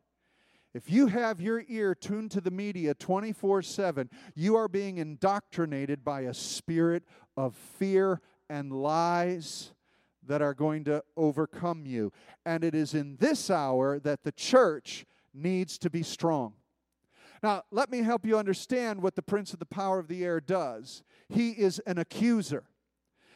If 0.73 0.91
you 0.91 1.09
have 1.09 1.41
your 1.41 1.65
ear 1.69 1.95
tuned 1.95 2.31
to 2.33 2.41
the 2.41 2.51
media 2.51 2.95
24 2.95 3.63
7, 3.63 4.09
you 4.35 4.57
are 4.57 4.69
being 4.69 4.99
indoctrinated 4.99 6.05
by 6.05 6.23
a 6.23 6.35
spirit 6.35 7.05
of 7.37 7.55
fear 7.55 8.21
and 8.49 8.73
lies 8.73 9.73
that 10.27 10.43
are 10.43 10.55
going 10.55 10.85
to 10.85 11.03
overcome 11.17 11.87
you. 11.87 12.13
And 12.47 12.63
it 12.63 12.75
is 12.75 12.95
in 12.95 13.17
this 13.17 13.51
hour 13.51 13.99
that 14.01 14.23
the 14.23 14.33
church 14.33 15.05
needs 15.35 15.79
to 15.79 15.91
be 15.91 16.03
strong. 16.03 16.55
Now, 17.43 17.63
let 17.71 17.91
me 17.91 17.99
help 17.99 18.25
you 18.25 18.39
understand 18.39 19.03
what 19.03 19.17
the 19.17 19.23
prince 19.23 19.53
of 19.53 19.59
the 19.59 19.67
power 19.67 19.99
of 19.99 20.09
the 20.09 20.25
air 20.25 20.41
does. 20.41 21.03
He 21.29 21.51
is 21.51 21.81
an 21.87 21.99
accuser 21.99 22.65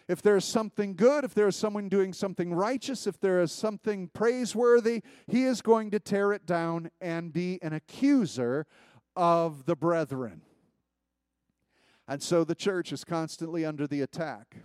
if 0.09 0.21
there's 0.21 0.45
something 0.45 0.95
good, 0.95 1.25
if 1.25 1.35
there 1.35 1.49
is 1.49 1.57
someone 1.57 1.89
doing 1.89 2.13
something 2.13 2.53
righteous, 2.53 3.07
if 3.07 3.19
there 3.21 3.41
is 3.41 3.53
something 3.53 4.09
praiseworthy, 4.09 5.03
he 5.27 5.45
is 5.45 5.63
going 5.63 5.91
to 5.93 5.99
tear 5.99 6.33
it 6.33 6.47
down 6.47 6.91
and 7.01 7.33
be 7.33 7.59
an 7.63 7.73
accuser 7.73 8.67
of 9.17 9.65
the 9.67 9.77
brethren. 9.77 10.43
And 12.07 12.23
so 12.23 12.45
the 12.45 12.55
church 12.55 12.93
is 12.93 13.03
constantly 13.05 13.65
under 13.65 13.87
the 13.87 14.03
attack 14.03 14.57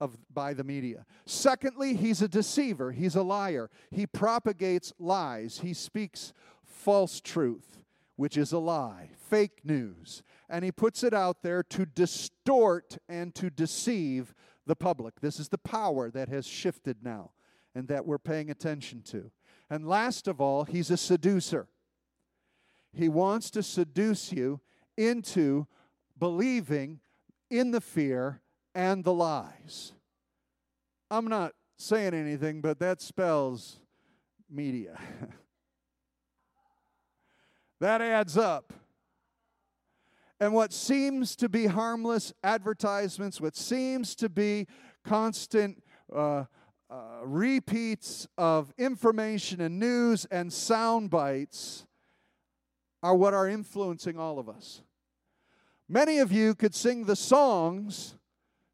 of 0.00 0.16
by 0.32 0.52
the 0.52 0.64
media. 0.64 1.06
Secondly, 1.26 1.94
he's 1.94 2.22
a 2.22 2.28
deceiver, 2.28 2.92
he's 2.92 3.14
a 3.14 3.22
liar. 3.22 3.70
He 3.90 4.06
propagates 4.06 4.92
lies. 4.98 5.60
He 5.62 5.74
speaks 5.74 6.32
false 6.64 7.20
truth, 7.20 7.78
which 8.16 8.36
is 8.36 8.52
a 8.52 8.58
lie, 8.58 9.10
fake 9.16 9.60
news, 9.64 10.22
and 10.48 10.64
he 10.64 10.72
puts 10.72 11.02
it 11.02 11.14
out 11.14 11.42
there 11.42 11.62
to 11.64 11.86
distort 11.86 12.98
and 13.08 13.34
to 13.36 13.48
deceive 13.48 14.34
the 14.66 14.76
public. 14.76 15.20
This 15.20 15.40
is 15.40 15.48
the 15.48 15.58
power 15.58 16.10
that 16.10 16.28
has 16.28 16.46
shifted 16.46 16.98
now 17.02 17.32
and 17.74 17.88
that 17.88 18.06
we're 18.06 18.18
paying 18.18 18.50
attention 18.50 19.02
to. 19.02 19.30
And 19.70 19.88
last 19.88 20.28
of 20.28 20.40
all, 20.40 20.64
he's 20.64 20.90
a 20.90 20.96
seducer. 20.96 21.68
He 22.92 23.08
wants 23.08 23.50
to 23.52 23.62
seduce 23.62 24.32
you 24.32 24.60
into 24.96 25.66
believing 26.18 27.00
in 27.50 27.70
the 27.70 27.80
fear 27.80 28.40
and 28.74 29.02
the 29.04 29.12
lies. 29.12 29.92
I'm 31.10 31.26
not 31.26 31.52
saying 31.78 32.14
anything, 32.14 32.60
but 32.60 32.78
that 32.80 33.00
spells 33.00 33.80
media. 34.50 34.98
that 37.80 38.00
adds 38.00 38.36
up. 38.36 38.72
And 40.42 40.52
what 40.52 40.72
seems 40.72 41.36
to 41.36 41.48
be 41.48 41.66
harmless 41.66 42.32
advertisements, 42.42 43.40
what 43.40 43.54
seems 43.54 44.16
to 44.16 44.28
be 44.28 44.66
constant 45.04 45.80
uh, 46.12 46.46
uh, 46.90 47.20
repeats 47.22 48.26
of 48.36 48.74
information 48.76 49.60
and 49.60 49.78
news 49.78 50.24
and 50.32 50.52
sound 50.52 51.10
bites, 51.10 51.86
are 53.04 53.14
what 53.14 53.34
are 53.34 53.46
influencing 53.46 54.18
all 54.18 54.40
of 54.40 54.48
us. 54.48 54.82
Many 55.88 56.18
of 56.18 56.32
you 56.32 56.56
could 56.56 56.74
sing 56.74 57.04
the 57.04 57.14
songs 57.14 58.16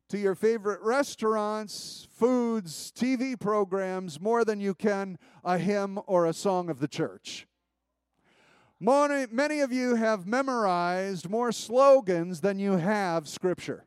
to 0.08 0.16
your 0.16 0.34
favorite 0.34 0.80
restaurants, 0.80 2.08
foods, 2.10 2.90
TV 2.96 3.38
programs 3.38 4.18
more 4.18 4.42
than 4.42 4.58
you 4.58 4.74
can 4.74 5.18
a 5.44 5.58
hymn 5.58 5.98
or 6.06 6.24
a 6.24 6.32
song 6.32 6.70
of 6.70 6.80
the 6.80 6.88
church. 6.88 7.46
Many, 8.80 9.60
of 9.60 9.72
you 9.72 9.96
have 9.96 10.26
memorized 10.26 11.28
more 11.28 11.50
slogans 11.50 12.40
than 12.40 12.60
you 12.60 12.72
have 12.72 13.26
scripture 13.26 13.86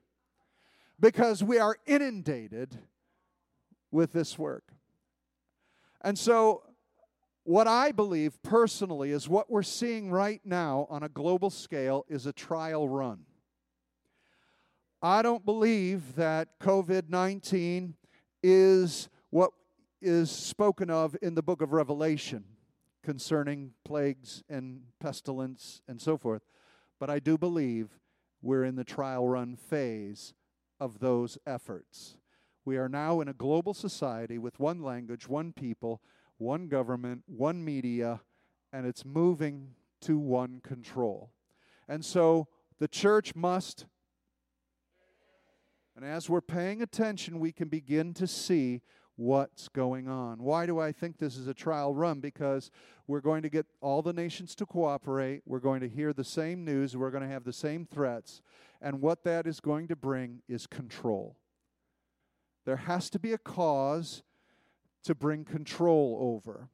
because 1.00 1.42
we 1.42 1.60
are 1.60 1.78
inundated 1.86 2.78
with 3.90 4.12
this 4.12 4.38
work. 4.38 4.74
And 6.02 6.20
so, 6.20 6.64
what 7.44 7.68
I 7.68 7.92
believe 7.92 8.42
personally 8.44 9.12
is 9.12 9.30
what 9.30 9.50
we're 9.50 9.64
seeing 9.64 10.12
right 10.12 10.42
now 10.44 10.88
on 10.90 11.04
a 11.04 11.10
global 11.10 11.50
scale 11.50 12.06
is 12.08 12.26
a 12.26 12.34
trial 12.34 12.88
run. 12.88 13.22
I 15.02 15.22
don't 15.22 15.44
believe 15.46 16.16
that 16.16 16.60
COVID 16.60 17.10
19 17.10 17.96
is 18.44 19.10
what 19.30 19.52
is 20.02 20.30
spoken 20.30 20.90
of 20.90 21.16
in 21.22 21.34
the 21.34 21.42
book 21.42 21.62
of 21.62 21.72
Revelation 21.72 22.44
concerning 23.04 23.72
plagues 23.84 24.44
and 24.50 24.84
pestilence 25.00 25.82
and 25.88 26.02
so 26.02 26.18
forth. 26.18 26.44
But 27.00 27.10
I 27.10 27.20
do 27.20 27.38
believe 27.38 27.90
we're 28.42 28.64
in 28.64 28.76
the 28.76 28.84
trial 28.84 29.28
run 29.28 29.56
phase 29.56 30.34
of 30.80 31.00
those 31.00 31.38
efforts. 31.46 32.18
We 32.64 32.78
are 32.78 32.90
now 32.90 33.22
in 33.22 33.28
a 33.28 33.34
global 33.34 33.74
society 33.74 34.38
with 34.38 34.60
one 34.60 34.82
language, 34.82 35.28
one 35.28 35.52
people, 35.52 36.02
one 36.38 36.68
government, 36.68 37.24
one 37.28 37.64
media, 37.64 38.22
and 38.72 38.86
it's 38.86 39.06
moving 39.06 39.76
to 40.02 40.18
one 40.18 40.62
control. 40.64 41.32
And 41.88 42.06
so 42.06 42.48
the 42.80 42.88
church 42.88 43.36
must, 43.36 43.86
and 45.96 46.06
as 46.06 46.30
we're 46.30 46.42
paying 46.42 46.82
attention, 46.82 47.40
we 47.40 47.52
can 47.52 47.68
begin 47.68 48.14
to 48.16 48.26
see 48.26 48.82
what's 49.22 49.70
going 49.70 50.08
on. 50.08 50.42
Why 50.42 50.66
do 50.66 50.80
I 50.80 50.92
think 50.92 51.20
this 51.20 51.38
is 51.38 51.48
a 51.48 51.54
trial 51.54 51.94
run? 51.94 52.20
Because 52.22 52.72
we're 53.06 53.22
going 53.22 53.44
to 53.44 53.50
get 53.50 53.68
all 53.80 54.02
the 54.02 54.14
nations 54.14 54.56
to 54.56 54.66
cooperate, 54.66 55.44
we're 55.46 55.60
going 55.60 55.82
to 55.82 55.88
hear 55.88 56.12
the 56.12 56.24
same 56.24 56.66
news, 56.66 56.98
we're 56.98 57.12
going 57.12 57.24
to 57.24 57.30
have 57.30 57.44
the 57.44 57.54
same 57.54 57.86
threats, 57.86 58.42
and 58.82 59.00
what 59.00 59.24
that 59.24 59.46
is 59.46 59.60
going 59.60 59.88
to 59.90 59.96
bring 59.96 60.42
is 60.50 60.66
control. 60.66 61.38
There 62.66 62.78
has 62.78 63.12
to 63.12 63.20
be 63.20 63.32
a 63.32 63.38
cause 63.38 64.24
to 65.04 65.14
bring 65.14 65.46
control 65.46 66.18
over. 66.20 66.70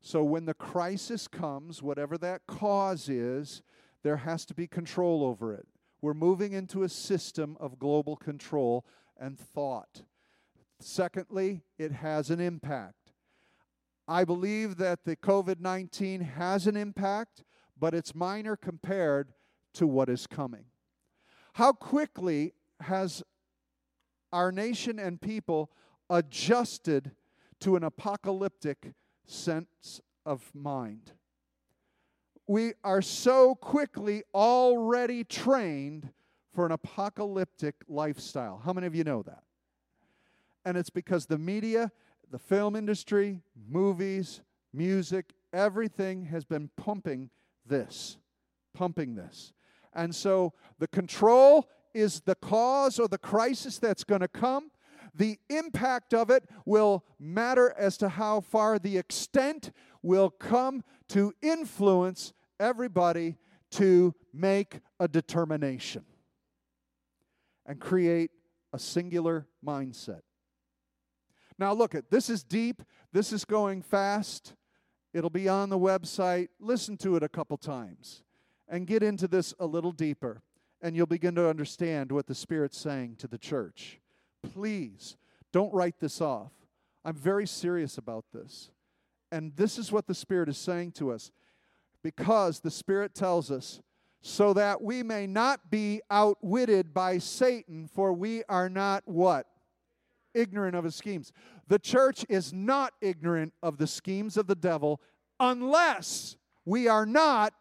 So 0.00 0.24
when 0.24 0.44
the 0.44 0.54
crisis 0.54 1.28
comes, 1.28 1.82
whatever 1.82 2.18
that 2.18 2.48
cause 2.48 3.08
is, 3.08 3.62
there 4.02 4.18
has 4.18 4.44
to 4.46 4.54
be 4.54 4.66
control 4.66 5.24
over 5.24 5.54
it. 5.54 5.66
We're 6.02 6.14
moving 6.14 6.52
into 6.52 6.82
a 6.82 6.88
system 6.88 7.56
of 7.60 7.78
global 7.78 8.16
control 8.16 8.84
and 9.16 9.38
thought. 9.38 10.02
Secondly, 10.80 11.62
it 11.78 11.92
has 11.92 12.30
an 12.30 12.40
impact. 12.40 13.12
I 14.08 14.24
believe 14.24 14.76
that 14.76 15.04
the 15.04 15.16
COVID 15.16 15.60
19 15.60 16.20
has 16.20 16.66
an 16.66 16.76
impact, 16.76 17.42
but 17.78 17.94
it's 17.94 18.14
minor 18.14 18.56
compared 18.56 19.32
to 19.74 19.86
what 19.86 20.08
is 20.08 20.26
coming. 20.26 20.66
How 21.54 21.72
quickly 21.72 22.52
has 22.80 23.22
our 24.32 24.52
nation 24.52 24.98
and 24.98 25.20
people 25.20 25.70
adjusted 26.10 27.12
to 27.60 27.76
an 27.76 27.82
apocalyptic 27.82 28.92
sense 29.24 30.00
of 30.24 30.54
mind? 30.54 31.12
We 32.46 32.74
are 32.84 33.02
so 33.02 33.56
quickly 33.56 34.22
already 34.32 35.24
trained 35.24 36.10
for 36.54 36.64
an 36.64 36.72
apocalyptic 36.72 37.74
lifestyle. 37.88 38.62
How 38.64 38.72
many 38.72 38.86
of 38.86 38.94
you 38.94 39.02
know 39.02 39.22
that? 39.22 39.42
And 40.66 40.76
it's 40.76 40.90
because 40.90 41.26
the 41.26 41.38
media, 41.38 41.92
the 42.28 42.40
film 42.40 42.74
industry, 42.74 43.40
movies, 43.70 44.40
music, 44.74 45.32
everything 45.52 46.24
has 46.24 46.44
been 46.44 46.68
pumping 46.76 47.30
this, 47.64 48.18
pumping 48.74 49.14
this. 49.14 49.52
And 49.94 50.12
so 50.12 50.52
the 50.80 50.88
control 50.88 51.68
is 51.94 52.20
the 52.22 52.34
cause 52.34 52.98
or 52.98 53.06
the 53.06 53.16
crisis 53.16 53.78
that's 53.78 54.02
going 54.02 54.22
to 54.22 54.28
come. 54.28 54.72
The 55.14 55.38
impact 55.48 56.12
of 56.12 56.30
it 56.30 56.42
will 56.66 57.04
matter 57.20 57.72
as 57.78 57.96
to 57.98 58.08
how 58.08 58.40
far 58.40 58.80
the 58.80 58.98
extent 58.98 59.70
will 60.02 60.30
come 60.30 60.82
to 61.10 61.32
influence 61.40 62.32
everybody 62.58 63.36
to 63.70 64.14
make 64.34 64.80
a 64.98 65.06
determination 65.06 66.04
and 67.64 67.80
create 67.80 68.32
a 68.72 68.80
singular 68.80 69.46
mindset. 69.64 70.22
Now, 71.58 71.72
look 71.72 71.94
at 71.94 72.10
this 72.10 72.28
is 72.28 72.42
deep. 72.42 72.82
This 73.12 73.32
is 73.32 73.44
going 73.44 73.82
fast. 73.82 74.54
It'll 75.14 75.30
be 75.30 75.48
on 75.48 75.70
the 75.70 75.78
website. 75.78 76.48
Listen 76.60 76.96
to 76.98 77.16
it 77.16 77.22
a 77.22 77.28
couple 77.28 77.56
times 77.56 78.22
and 78.68 78.86
get 78.86 79.02
into 79.02 79.26
this 79.28 79.54
a 79.58 79.66
little 79.66 79.92
deeper, 79.92 80.42
and 80.82 80.94
you'll 80.96 81.06
begin 81.06 81.34
to 81.36 81.48
understand 81.48 82.12
what 82.12 82.26
the 82.26 82.34
Spirit's 82.34 82.78
saying 82.78 83.16
to 83.16 83.28
the 83.28 83.38
church. 83.38 84.00
Please 84.52 85.16
don't 85.52 85.72
write 85.72 86.00
this 86.00 86.20
off. 86.20 86.52
I'm 87.04 87.14
very 87.14 87.46
serious 87.46 87.96
about 87.96 88.24
this. 88.34 88.70
And 89.32 89.56
this 89.56 89.78
is 89.78 89.90
what 89.90 90.06
the 90.06 90.14
Spirit 90.14 90.48
is 90.48 90.58
saying 90.58 90.92
to 90.92 91.10
us 91.12 91.30
because 92.02 92.60
the 92.60 92.70
Spirit 92.70 93.14
tells 93.14 93.50
us, 93.50 93.80
so 94.20 94.52
that 94.54 94.82
we 94.82 95.02
may 95.02 95.26
not 95.26 95.70
be 95.70 96.00
outwitted 96.10 96.92
by 96.92 97.18
Satan, 97.18 97.88
for 97.92 98.12
we 98.12 98.42
are 98.48 98.68
not 98.68 99.02
what? 99.06 99.46
Ignorant 100.36 100.76
of 100.76 100.84
his 100.84 100.94
schemes. 100.94 101.32
The 101.68 101.78
church 101.78 102.24
is 102.28 102.52
not 102.52 102.92
ignorant 103.00 103.54
of 103.62 103.78
the 103.78 103.86
schemes 103.86 104.36
of 104.36 104.46
the 104.46 104.54
devil 104.54 105.00
unless 105.40 106.36
we 106.64 106.88
are 106.88 107.06
not 107.06 107.54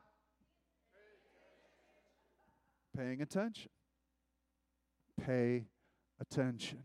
paying 2.95 3.21
attention. 3.21 3.69
Pay 5.25 5.65
attention. 6.19 6.83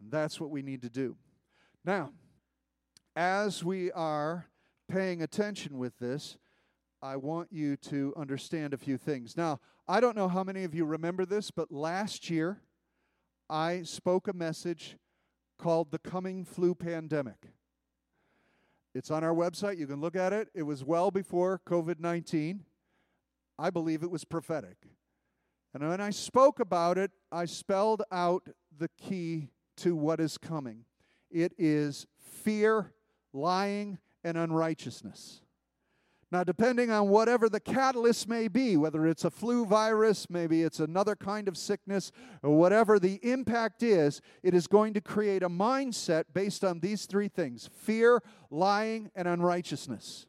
And 0.00 0.10
that's 0.10 0.40
what 0.40 0.50
we 0.50 0.62
need 0.62 0.82
to 0.82 0.90
do. 0.90 1.16
Now, 1.84 2.10
as 3.14 3.64
we 3.64 3.90
are 3.92 4.46
paying 4.88 5.22
attention 5.22 5.78
with 5.78 5.98
this, 5.98 6.36
I 7.02 7.16
want 7.16 7.48
you 7.50 7.76
to 7.78 8.14
understand 8.16 8.72
a 8.72 8.78
few 8.78 8.96
things. 8.96 9.36
Now, 9.36 9.60
I 9.88 10.00
don't 10.00 10.16
know 10.16 10.28
how 10.28 10.44
many 10.44 10.64
of 10.64 10.74
you 10.74 10.84
remember 10.84 11.24
this, 11.24 11.50
but 11.50 11.72
last 11.72 12.30
year, 12.30 12.60
I 13.52 13.82
spoke 13.82 14.28
a 14.28 14.32
message 14.32 14.96
called 15.58 15.90
The 15.90 15.98
Coming 15.98 16.42
Flu 16.42 16.74
Pandemic. 16.74 17.52
It's 18.94 19.10
on 19.10 19.22
our 19.22 19.34
website. 19.34 19.76
You 19.76 19.86
can 19.86 20.00
look 20.00 20.16
at 20.16 20.32
it. 20.32 20.48
It 20.54 20.62
was 20.62 20.82
well 20.82 21.10
before 21.10 21.60
COVID 21.66 22.00
19. 22.00 22.64
I 23.58 23.68
believe 23.68 24.02
it 24.02 24.10
was 24.10 24.24
prophetic. 24.24 24.78
And 25.74 25.86
when 25.86 26.00
I 26.00 26.08
spoke 26.08 26.60
about 26.60 26.96
it, 26.96 27.10
I 27.30 27.44
spelled 27.44 28.02
out 28.10 28.48
the 28.78 28.88
key 28.96 29.50
to 29.76 29.94
what 29.94 30.18
is 30.18 30.38
coming 30.38 30.86
it 31.30 31.52
is 31.58 32.06
fear, 32.18 32.94
lying, 33.34 33.98
and 34.24 34.38
unrighteousness. 34.38 35.41
Now, 36.32 36.44
depending 36.44 36.90
on 36.90 37.10
whatever 37.10 37.50
the 37.50 37.60
catalyst 37.60 38.26
may 38.26 38.48
be, 38.48 38.78
whether 38.78 39.06
it's 39.06 39.26
a 39.26 39.30
flu 39.30 39.66
virus, 39.66 40.30
maybe 40.30 40.62
it's 40.62 40.80
another 40.80 41.14
kind 41.14 41.46
of 41.46 41.58
sickness, 41.58 42.10
or 42.42 42.56
whatever 42.56 42.98
the 42.98 43.20
impact 43.22 43.82
is, 43.82 44.22
it 44.42 44.54
is 44.54 44.66
going 44.66 44.94
to 44.94 45.02
create 45.02 45.42
a 45.42 45.50
mindset 45.50 46.24
based 46.32 46.64
on 46.64 46.80
these 46.80 47.04
three 47.04 47.28
things 47.28 47.68
fear, 47.74 48.22
lying, 48.50 49.10
and 49.14 49.28
unrighteousness. 49.28 50.26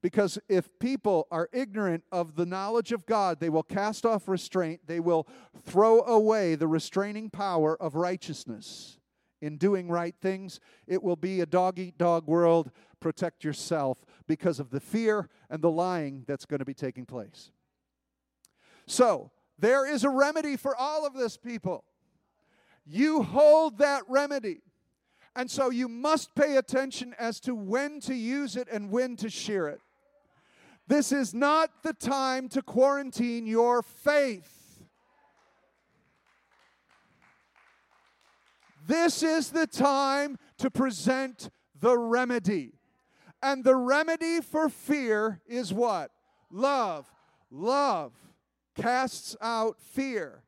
Because 0.00 0.38
if 0.48 0.78
people 0.78 1.26
are 1.32 1.48
ignorant 1.52 2.04
of 2.12 2.36
the 2.36 2.46
knowledge 2.46 2.92
of 2.92 3.04
God, 3.04 3.40
they 3.40 3.50
will 3.50 3.64
cast 3.64 4.06
off 4.06 4.28
restraint, 4.28 4.82
they 4.86 5.00
will 5.00 5.26
throw 5.64 6.02
away 6.02 6.54
the 6.54 6.68
restraining 6.68 7.30
power 7.30 7.76
of 7.82 7.96
righteousness. 7.96 9.00
In 9.40 9.56
doing 9.56 9.88
right 9.88 10.14
things, 10.22 10.60
it 10.86 11.02
will 11.02 11.16
be 11.16 11.40
a 11.40 11.46
dog 11.46 11.80
eat 11.80 11.98
dog 11.98 12.28
world 12.28 12.70
protect 13.02 13.44
yourself 13.44 13.98
because 14.26 14.58
of 14.60 14.70
the 14.70 14.80
fear 14.80 15.28
and 15.50 15.60
the 15.60 15.70
lying 15.70 16.24
that's 16.26 16.46
going 16.46 16.60
to 16.60 16.64
be 16.64 16.72
taking 16.72 17.04
place. 17.04 17.50
So, 18.86 19.30
there 19.58 19.86
is 19.86 20.04
a 20.04 20.08
remedy 20.08 20.56
for 20.56 20.74
all 20.74 21.06
of 21.06 21.12
this, 21.14 21.36
people. 21.36 21.84
You 22.86 23.22
hold 23.22 23.78
that 23.78 24.02
remedy. 24.08 24.60
And 25.34 25.50
so 25.50 25.70
you 25.70 25.88
must 25.88 26.34
pay 26.34 26.56
attention 26.56 27.14
as 27.18 27.40
to 27.40 27.54
when 27.54 28.00
to 28.00 28.14
use 28.14 28.56
it 28.56 28.68
and 28.70 28.90
when 28.90 29.16
to 29.16 29.30
share 29.30 29.68
it. 29.68 29.80
This 30.88 31.12
is 31.12 31.32
not 31.32 31.70
the 31.82 31.94
time 31.94 32.48
to 32.50 32.62
quarantine 32.62 33.46
your 33.46 33.82
faith. 33.82 34.84
This 38.86 39.22
is 39.22 39.50
the 39.50 39.66
time 39.66 40.38
to 40.58 40.70
present 40.70 41.50
the 41.80 41.96
remedy. 41.96 42.72
And 43.42 43.64
the 43.64 43.74
remedy 43.74 44.40
for 44.40 44.68
fear 44.68 45.40
is 45.46 45.72
what? 45.72 46.10
Love. 46.50 47.10
Love 47.50 48.12
casts 48.74 49.36
out 49.40 49.80
fear. 49.80 50.42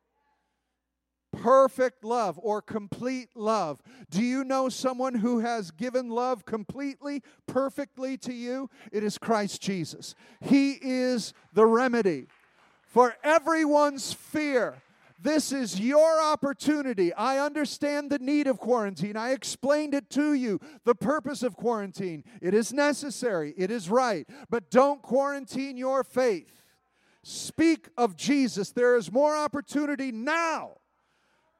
Perfect 1.31 2.05
love 2.05 2.39
or 2.41 2.61
complete 2.61 3.29
love. 3.35 3.81
Do 4.09 4.23
you 4.23 4.43
know 4.45 4.69
someone 4.69 5.15
who 5.15 5.39
has 5.39 5.71
given 5.71 6.09
love 6.09 6.45
completely, 6.45 7.21
perfectly 7.45 8.17
to 8.19 8.33
you? 8.33 8.69
It 8.91 9.03
is 9.03 9.17
Christ 9.17 9.61
Jesus. 9.61 10.15
He 10.39 10.79
is 10.81 11.33
the 11.53 11.65
remedy 11.65 12.27
for 12.85 13.15
everyone's 13.23 14.13
fear. 14.13 14.81
This 15.17 15.51
is 15.51 15.79
your 15.79 16.21
opportunity. 16.21 17.13
I 17.13 17.39
understand 17.39 18.09
the 18.09 18.19
need 18.19 18.47
of 18.47 18.59
quarantine. 18.59 19.15
I 19.15 19.31
explained 19.31 19.93
it 19.93 20.09
to 20.11 20.33
you, 20.33 20.59
the 20.83 20.95
purpose 20.95 21.41
of 21.41 21.55
quarantine. 21.55 22.23
It 22.41 22.53
is 22.53 22.73
necessary, 22.73 23.53
it 23.57 23.71
is 23.71 23.89
right, 23.89 24.27
but 24.49 24.69
don't 24.69 25.01
quarantine 25.01 25.77
your 25.77 26.03
faith. 26.03 26.63
Speak 27.23 27.89
of 27.97 28.15
Jesus. 28.15 28.71
There 28.71 28.97
is 28.97 29.11
more 29.11 29.35
opportunity 29.35 30.11
now 30.11 30.77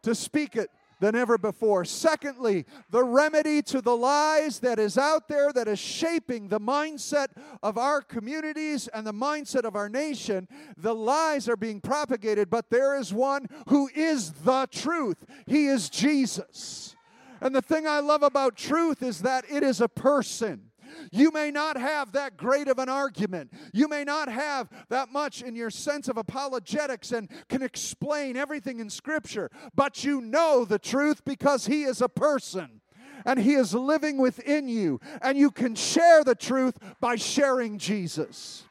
to 0.03 0.13
speak 0.13 0.55
it 0.55 0.69
than 0.99 1.15
ever 1.15 1.37
before. 1.37 1.85
Secondly, 1.85 2.65
the 2.89 3.03
remedy 3.03 3.61
to 3.63 3.81
the 3.81 3.95
lies 3.95 4.59
that 4.59 4.79
is 4.79 4.97
out 4.97 5.27
there 5.27 5.51
that 5.53 5.67
is 5.67 5.79
shaping 5.79 6.47
the 6.47 6.59
mindset 6.59 7.27
of 7.61 7.77
our 7.77 8.01
communities 8.01 8.87
and 8.89 9.05
the 9.05 9.13
mindset 9.13 9.63
of 9.63 9.75
our 9.75 9.89
nation. 9.89 10.47
The 10.77 10.95
lies 10.95 11.49
are 11.49 11.57
being 11.57 11.81
propagated, 11.81 12.49
but 12.49 12.69
there 12.69 12.97
is 12.97 13.13
one 13.13 13.47
who 13.67 13.89
is 13.95 14.31
the 14.31 14.67
truth. 14.71 15.25
He 15.45 15.67
is 15.67 15.89
Jesus. 15.89 16.95
And 17.41 17.53
the 17.53 17.61
thing 17.61 17.85
I 17.85 17.99
love 17.99 18.23
about 18.23 18.55
truth 18.55 19.03
is 19.03 19.21
that 19.21 19.45
it 19.49 19.63
is 19.63 19.81
a 19.81 19.89
person. 19.89 20.64
You 21.11 21.31
may 21.31 21.51
not 21.51 21.77
have 21.77 22.11
that 22.13 22.37
great 22.37 22.67
of 22.67 22.79
an 22.79 22.89
argument. 22.89 23.51
You 23.73 23.87
may 23.87 24.03
not 24.03 24.29
have 24.29 24.69
that 24.89 25.11
much 25.11 25.41
in 25.41 25.55
your 25.55 25.69
sense 25.69 26.07
of 26.07 26.17
apologetics 26.17 27.11
and 27.11 27.29
can 27.49 27.61
explain 27.61 28.37
everything 28.37 28.79
in 28.79 28.89
Scripture, 28.89 29.49
but 29.75 30.03
you 30.03 30.21
know 30.21 30.65
the 30.65 30.79
truth 30.79 31.23
because 31.25 31.67
He 31.67 31.83
is 31.83 32.01
a 32.01 32.09
person 32.09 32.81
and 33.25 33.39
He 33.39 33.55
is 33.55 33.73
living 33.73 34.17
within 34.17 34.67
you. 34.67 34.99
And 35.21 35.37
you 35.37 35.51
can 35.51 35.75
share 35.75 36.23
the 36.23 36.35
truth 36.35 36.77
by 36.99 37.15
sharing 37.15 37.77
Jesus. 37.77 38.63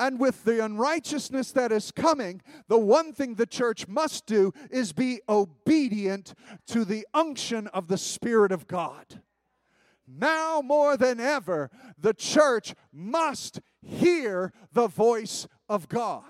And 0.00 0.20
with 0.20 0.44
the 0.44 0.64
unrighteousness 0.64 1.50
that 1.52 1.72
is 1.72 1.90
coming, 1.90 2.40
the 2.68 2.78
one 2.78 3.12
thing 3.12 3.34
the 3.34 3.46
church 3.46 3.88
must 3.88 4.26
do 4.26 4.52
is 4.70 4.92
be 4.92 5.20
obedient 5.28 6.34
to 6.68 6.84
the 6.84 7.06
unction 7.12 7.66
of 7.68 7.88
the 7.88 7.98
Spirit 7.98 8.52
of 8.52 8.68
God. 8.68 9.22
Now 10.06 10.62
more 10.62 10.96
than 10.96 11.20
ever, 11.20 11.70
the 11.98 12.14
church 12.14 12.74
must 12.92 13.60
hear 13.82 14.52
the 14.72 14.86
voice 14.86 15.46
of 15.68 15.88
God. 15.88 16.24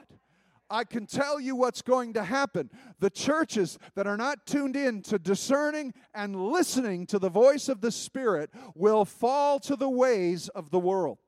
I 0.71 0.85
can 0.85 1.07
tell 1.07 1.41
you 1.41 1.57
what's 1.57 1.81
going 1.81 2.13
to 2.15 2.25
happen. 2.25 2.71
The 3.01 3.11
churches 3.11 3.79
that 3.95 4.07
are 4.07 4.17
not 4.17 4.47
tuned 4.47 4.77
in 4.77 5.03
to 5.03 5.19
discerning 5.19 5.95
and 6.15 6.51
listening 6.51 7.07
to 7.07 7.19
the 7.19 7.31
voice 7.31 7.69
of 7.69 7.81
the 7.81 7.93
Spirit 7.93 8.51
will 8.75 9.05
fall 9.05 9.59
to 9.61 9.77
the 9.77 9.89
ways 9.89 10.49
of 10.49 10.71
the 10.71 10.79
world. 10.79 11.19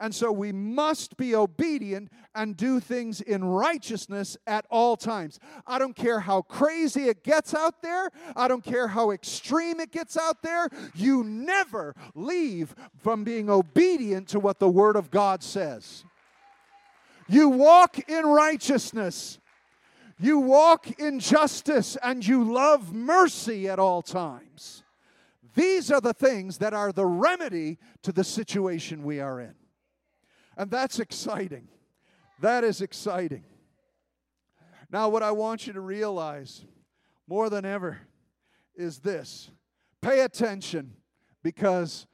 And 0.00 0.14
so 0.14 0.32
we 0.32 0.50
must 0.50 1.18
be 1.18 1.34
obedient 1.34 2.10
and 2.34 2.56
do 2.56 2.80
things 2.80 3.20
in 3.20 3.44
righteousness 3.44 4.38
at 4.46 4.64
all 4.70 4.96
times. 4.96 5.38
I 5.66 5.78
don't 5.78 5.94
care 5.94 6.20
how 6.20 6.40
crazy 6.40 7.08
it 7.08 7.22
gets 7.22 7.54
out 7.54 7.82
there, 7.82 8.10
I 8.34 8.48
don't 8.48 8.64
care 8.64 8.88
how 8.88 9.10
extreme 9.10 9.78
it 9.78 9.92
gets 9.92 10.16
out 10.16 10.42
there. 10.42 10.68
You 10.94 11.22
never 11.22 11.94
leave 12.14 12.74
from 12.98 13.24
being 13.24 13.50
obedient 13.50 14.28
to 14.28 14.40
what 14.40 14.58
the 14.58 14.70
Word 14.70 14.96
of 14.96 15.10
God 15.10 15.42
says. 15.42 16.04
You 17.28 17.50
walk 17.50 18.08
in 18.08 18.24
righteousness. 18.24 19.38
You 20.18 20.38
walk 20.38 20.98
in 20.98 21.20
justice 21.20 21.96
and 22.02 22.26
you 22.26 22.44
love 22.44 22.92
mercy 22.92 23.68
at 23.68 23.78
all 23.78 24.02
times. 24.02 24.82
These 25.54 25.90
are 25.90 26.00
the 26.00 26.12
things 26.12 26.58
that 26.58 26.74
are 26.74 26.92
the 26.92 27.06
remedy 27.06 27.78
to 28.02 28.12
the 28.12 28.24
situation 28.24 29.02
we 29.02 29.20
are 29.20 29.40
in. 29.40 29.54
And 30.60 30.70
that's 30.70 31.00
exciting. 31.00 31.68
That 32.40 32.64
is 32.64 32.82
exciting. 32.82 33.44
Now, 34.92 35.08
what 35.08 35.22
I 35.22 35.30
want 35.30 35.66
you 35.66 35.72
to 35.72 35.80
realize 35.80 36.66
more 37.26 37.48
than 37.48 37.64
ever 37.64 37.96
is 38.76 38.98
this 38.98 39.50
pay 40.02 40.20
attention 40.20 40.96
because 41.42 42.06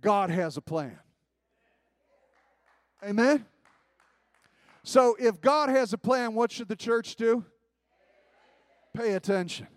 God 0.00 0.30
has 0.30 0.56
a 0.56 0.60
plan. 0.60 0.98
Amen? 3.04 3.46
So, 4.82 5.14
if 5.16 5.40
God 5.40 5.68
has 5.68 5.92
a 5.92 5.98
plan, 5.98 6.34
what 6.34 6.50
should 6.50 6.66
the 6.66 6.74
church 6.74 7.14
do? 7.14 7.44
Pay 8.94 9.12
attention. 9.12 9.68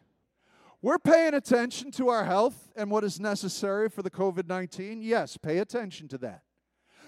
We're 0.81 0.97
paying 0.97 1.35
attention 1.35 1.91
to 1.91 2.09
our 2.09 2.25
health 2.25 2.71
and 2.75 2.89
what 2.89 3.03
is 3.03 3.19
necessary 3.19 3.87
for 3.87 4.01
the 4.01 4.09
COVID 4.09 4.47
19. 4.47 5.03
Yes, 5.03 5.37
pay 5.37 5.59
attention 5.59 6.07
to 6.07 6.17
that. 6.17 6.41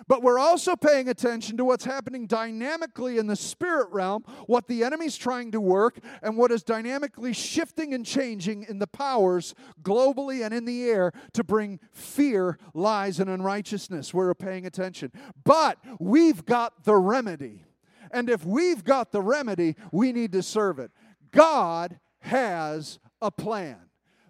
But 0.07 0.23
we're 0.23 0.39
also 0.39 0.75
paying 0.75 1.09
attention 1.09 1.57
to 1.57 1.65
what's 1.65 1.85
happening 1.85 2.27
dynamically 2.27 3.17
in 3.17 3.27
the 3.27 3.35
spirit 3.35 3.89
realm, 3.91 4.23
what 4.47 4.67
the 4.67 4.83
enemy's 4.83 5.17
trying 5.17 5.51
to 5.51 5.61
work, 5.61 5.99
and 6.21 6.37
what 6.37 6.51
is 6.51 6.63
dynamically 6.63 7.33
shifting 7.33 7.93
and 7.93 8.05
changing 8.05 8.65
in 8.67 8.79
the 8.79 8.87
powers 8.87 9.53
globally 9.81 10.43
and 10.43 10.53
in 10.53 10.65
the 10.65 10.89
air 10.89 11.11
to 11.33 11.43
bring 11.43 11.79
fear, 11.91 12.57
lies, 12.73 13.19
and 13.19 13.29
unrighteousness. 13.29 14.13
We're 14.13 14.33
paying 14.33 14.65
attention. 14.65 15.11
But 15.43 15.77
we've 15.99 16.45
got 16.45 16.83
the 16.83 16.95
remedy. 16.95 17.65
And 18.11 18.29
if 18.29 18.45
we've 18.45 18.83
got 18.83 19.11
the 19.11 19.21
remedy, 19.21 19.75
we 19.91 20.11
need 20.11 20.31
to 20.33 20.43
serve 20.43 20.79
it. 20.79 20.91
God 21.31 21.99
has 22.19 22.99
a 23.21 23.31
plan. 23.31 23.77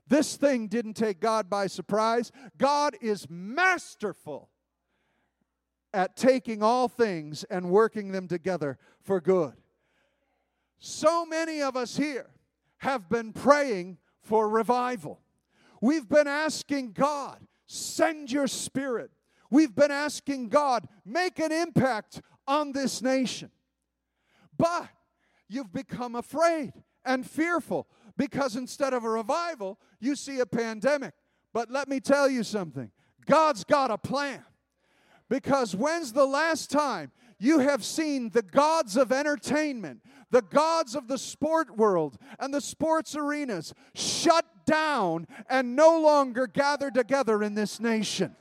This 0.07 0.35
thing 0.35 0.67
didn't 0.67 0.95
take 0.95 1.19
God 1.19 1.49
by 1.49 1.67
surprise. 1.67 2.31
God 2.57 2.95
is 3.01 3.27
masterful 3.29 4.49
at 5.93 6.15
taking 6.15 6.63
all 6.63 6.87
things 6.87 7.43
and 7.45 7.69
working 7.69 8.11
them 8.11 8.27
together 8.27 8.77
for 9.01 9.19
good. 9.19 9.53
So 10.79 11.25
many 11.25 11.61
of 11.61 11.75
us 11.75 11.97
here 11.97 12.29
have 12.77 13.09
been 13.09 13.33
praying 13.33 13.97
for 14.21 14.49
revival. 14.49 15.19
We've 15.81 16.07
been 16.07 16.27
asking 16.27 16.93
God, 16.93 17.39
send 17.67 18.31
your 18.31 18.47
spirit. 18.47 19.11
We've 19.49 19.75
been 19.75 19.91
asking 19.91 20.49
God, 20.49 20.87
make 21.05 21.39
an 21.39 21.51
impact 21.51 22.21
on 22.47 22.71
this 22.71 23.01
nation. 23.01 23.51
But 24.57 24.87
you've 25.47 25.73
become 25.73 26.15
afraid 26.15 26.73
and 27.03 27.29
fearful 27.29 27.87
because 28.17 28.55
instead 28.55 28.93
of 28.93 29.03
a 29.03 29.09
revival, 29.09 29.79
you 29.99 30.15
see 30.15 30.39
a 30.39 30.45
pandemic. 30.45 31.13
But 31.53 31.69
let 31.69 31.87
me 31.87 31.99
tell 31.99 32.29
you 32.29 32.43
something 32.43 32.91
God's 33.25 33.63
got 33.63 33.91
a 33.91 33.97
plan. 33.97 34.43
Because 35.31 35.73
when's 35.73 36.11
the 36.11 36.25
last 36.25 36.69
time 36.69 37.09
you 37.39 37.59
have 37.59 37.85
seen 37.85 38.31
the 38.31 38.41
gods 38.41 38.97
of 38.97 39.13
entertainment, 39.13 40.01
the 40.29 40.41
gods 40.41 40.93
of 40.93 41.07
the 41.07 41.17
sport 41.17 41.77
world 41.77 42.17
and 42.37 42.53
the 42.53 42.59
sports 42.59 43.15
arenas 43.15 43.73
shut 43.95 44.45
down 44.65 45.25
and 45.49 45.73
no 45.73 45.97
longer 46.01 46.47
gather 46.47 46.91
together 46.91 47.41
in 47.41 47.55
this 47.55 47.79
nation? 47.79 48.35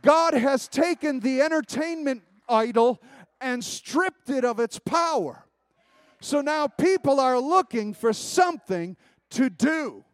God 0.00 0.34
has 0.34 0.68
taken 0.68 1.18
the 1.18 1.42
entertainment 1.42 2.22
idol 2.48 3.02
and 3.40 3.64
stripped 3.64 4.30
it 4.30 4.44
of 4.44 4.60
its 4.60 4.78
power. 4.78 5.46
So 6.20 6.40
now 6.40 6.68
people 6.68 7.18
are 7.18 7.40
looking 7.40 7.92
for 7.92 8.12
something 8.12 8.96
to 9.30 9.50
do. 9.50 10.04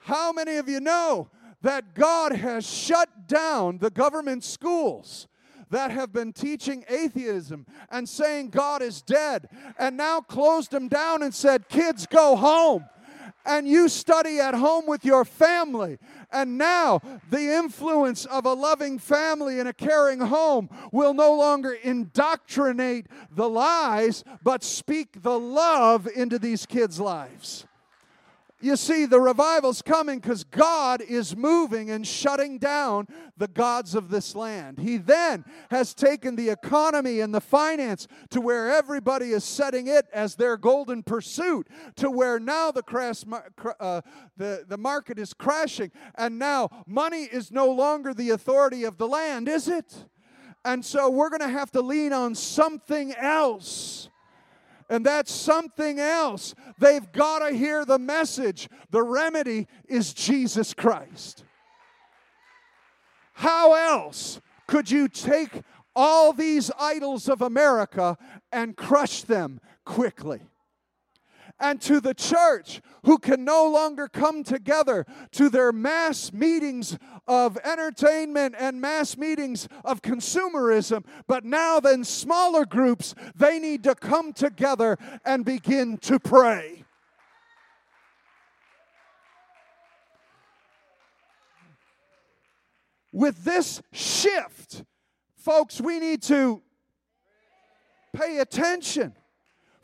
How 0.00 0.32
many 0.32 0.56
of 0.56 0.68
you 0.68 0.80
know 0.80 1.30
that 1.62 1.94
God 1.94 2.32
has 2.32 2.66
shut 2.66 3.26
down 3.26 3.78
the 3.78 3.90
government 3.90 4.44
schools 4.44 5.26
that 5.70 5.90
have 5.90 6.12
been 6.12 6.32
teaching 6.32 6.84
atheism 6.88 7.66
and 7.90 8.08
saying 8.08 8.50
God 8.50 8.82
is 8.82 9.02
dead, 9.02 9.48
and 9.78 9.96
now 9.96 10.20
closed 10.20 10.70
them 10.70 10.88
down 10.88 11.22
and 11.22 11.34
said, 11.34 11.68
Kids, 11.68 12.06
go 12.06 12.36
home. 12.36 12.84
And 13.44 13.68
you 13.68 13.88
study 13.88 14.40
at 14.40 14.54
home 14.54 14.86
with 14.88 15.04
your 15.04 15.24
family. 15.24 15.98
And 16.32 16.58
now 16.58 17.00
the 17.30 17.54
influence 17.54 18.24
of 18.24 18.44
a 18.44 18.52
loving 18.52 18.98
family 18.98 19.60
and 19.60 19.68
a 19.68 19.72
caring 19.72 20.18
home 20.18 20.68
will 20.90 21.14
no 21.14 21.32
longer 21.36 21.72
indoctrinate 21.72 23.06
the 23.30 23.48
lies, 23.48 24.24
but 24.42 24.64
speak 24.64 25.22
the 25.22 25.38
love 25.38 26.08
into 26.08 26.40
these 26.40 26.66
kids' 26.66 26.98
lives. 26.98 27.65
You 28.58 28.76
see, 28.76 29.04
the 29.04 29.20
revival's 29.20 29.82
coming 29.82 30.18
because 30.18 30.42
God 30.42 31.02
is 31.02 31.36
moving 31.36 31.90
and 31.90 32.06
shutting 32.06 32.56
down 32.56 33.06
the 33.36 33.48
gods 33.48 33.94
of 33.94 34.08
this 34.08 34.34
land. 34.34 34.78
He 34.78 34.96
then 34.96 35.44
has 35.70 35.92
taken 35.92 36.36
the 36.36 36.48
economy 36.48 37.20
and 37.20 37.34
the 37.34 37.40
finance 37.40 38.08
to 38.30 38.40
where 38.40 38.70
everybody 38.70 39.32
is 39.32 39.44
setting 39.44 39.88
it 39.88 40.06
as 40.10 40.36
their 40.36 40.56
golden 40.56 41.02
pursuit, 41.02 41.68
to 41.96 42.10
where 42.10 42.40
now 42.40 42.70
the, 42.70 42.82
crash, 42.82 43.24
uh, 43.78 44.00
the, 44.38 44.64
the 44.66 44.78
market 44.78 45.18
is 45.18 45.34
crashing, 45.34 45.92
and 46.14 46.38
now 46.38 46.70
money 46.86 47.24
is 47.24 47.52
no 47.52 47.70
longer 47.70 48.14
the 48.14 48.30
authority 48.30 48.84
of 48.84 48.96
the 48.96 49.06
land, 49.06 49.50
is 49.50 49.68
it? 49.68 49.94
And 50.64 50.82
so 50.82 51.10
we're 51.10 51.30
going 51.30 51.40
to 51.40 51.48
have 51.48 51.70
to 51.72 51.82
lean 51.82 52.14
on 52.14 52.34
something 52.34 53.14
else 53.14 54.08
and 54.88 55.04
that's 55.04 55.32
something 55.32 55.98
else. 55.98 56.54
They've 56.78 57.10
got 57.12 57.40
to 57.40 57.54
hear 57.54 57.84
the 57.84 57.98
message. 57.98 58.68
The 58.90 59.02
remedy 59.02 59.66
is 59.88 60.14
Jesus 60.14 60.74
Christ. 60.74 61.44
How 63.34 63.74
else 63.74 64.40
could 64.66 64.90
you 64.90 65.08
take 65.08 65.62
all 65.94 66.32
these 66.32 66.70
idols 66.78 67.28
of 67.28 67.42
America 67.42 68.16
and 68.52 68.76
crush 68.76 69.22
them 69.22 69.60
quickly? 69.84 70.40
And 71.58 71.80
to 71.82 72.00
the 72.00 72.14
church 72.14 72.80
who 73.04 73.18
can 73.18 73.44
no 73.44 73.68
longer 73.68 74.08
come 74.08 74.44
together 74.44 75.06
to 75.32 75.48
their 75.48 75.72
mass 75.72 76.32
meetings 76.32 76.98
of 77.26 77.56
entertainment 77.64 78.54
and 78.58 78.80
mass 78.80 79.16
meetings 79.16 79.68
of 79.84 80.02
consumerism, 80.02 81.04
but 81.26 81.44
now 81.44 81.80
then 81.80 82.04
smaller 82.04 82.64
groups, 82.64 83.14
they 83.34 83.58
need 83.58 83.82
to 83.84 83.94
come 83.94 84.32
together 84.32 84.98
and 85.24 85.44
begin 85.44 85.96
to 85.98 86.18
pray. 86.18 86.84
With 93.12 93.44
this 93.44 93.80
shift, 93.92 94.84
folks, 95.36 95.80
we 95.80 95.98
need 95.98 96.22
to 96.24 96.60
pay 98.14 98.40
attention. 98.40 99.14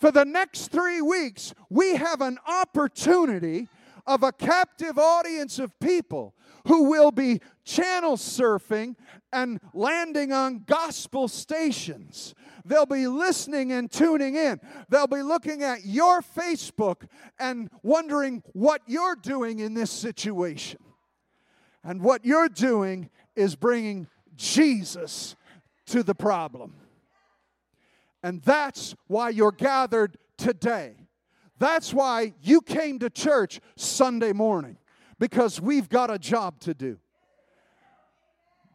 For 0.02 0.10
the 0.10 0.24
next 0.24 0.72
three 0.72 1.00
weeks, 1.00 1.54
we 1.70 1.94
have 1.94 2.22
an 2.22 2.36
opportunity 2.44 3.68
of 4.04 4.24
a 4.24 4.32
captive 4.32 4.98
audience 4.98 5.60
of 5.60 5.78
people 5.78 6.34
who 6.66 6.90
will 6.90 7.12
be 7.12 7.40
channel 7.64 8.16
surfing 8.16 8.96
and 9.32 9.60
landing 9.72 10.32
on 10.32 10.64
gospel 10.66 11.28
stations. 11.28 12.34
They'll 12.64 12.84
be 12.84 13.06
listening 13.06 13.70
and 13.70 13.88
tuning 13.88 14.34
in. 14.34 14.60
They'll 14.88 15.06
be 15.06 15.22
looking 15.22 15.62
at 15.62 15.86
your 15.86 16.20
Facebook 16.20 17.06
and 17.38 17.70
wondering 17.84 18.42
what 18.54 18.82
you're 18.88 19.14
doing 19.14 19.60
in 19.60 19.74
this 19.74 19.92
situation. 19.92 20.80
And 21.84 22.02
what 22.02 22.24
you're 22.24 22.48
doing 22.48 23.08
is 23.36 23.54
bringing 23.54 24.08
Jesus 24.34 25.36
to 25.86 26.02
the 26.02 26.16
problem. 26.16 26.74
And 28.22 28.42
that's 28.42 28.94
why 29.06 29.30
you're 29.30 29.52
gathered 29.52 30.16
today. 30.36 30.94
That's 31.58 31.92
why 31.94 32.34
you 32.42 32.60
came 32.60 32.98
to 33.00 33.10
church 33.10 33.60
Sunday 33.76 34.32
morning 34.32 34.78
because 35.18 35.60
we've 35.60 35.88
got 35.88 36.10
a 36.10 36.18
job 36.18 36.58
to 36.60 36.74
do. 36.74 36.98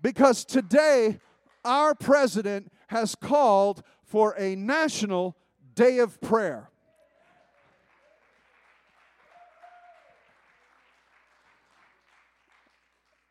Because 0.02 0.46
today, 0.46 1.20
our 1.66 1.94
president 1.96 2.72
has 2.88 3.16
called 3.16 3.84
for 4.04 4.36
a 4.38 4.56
national 4.56 5.36
day 5.76 6.00
of 6.00 6.22
prayer. 6.22 6.70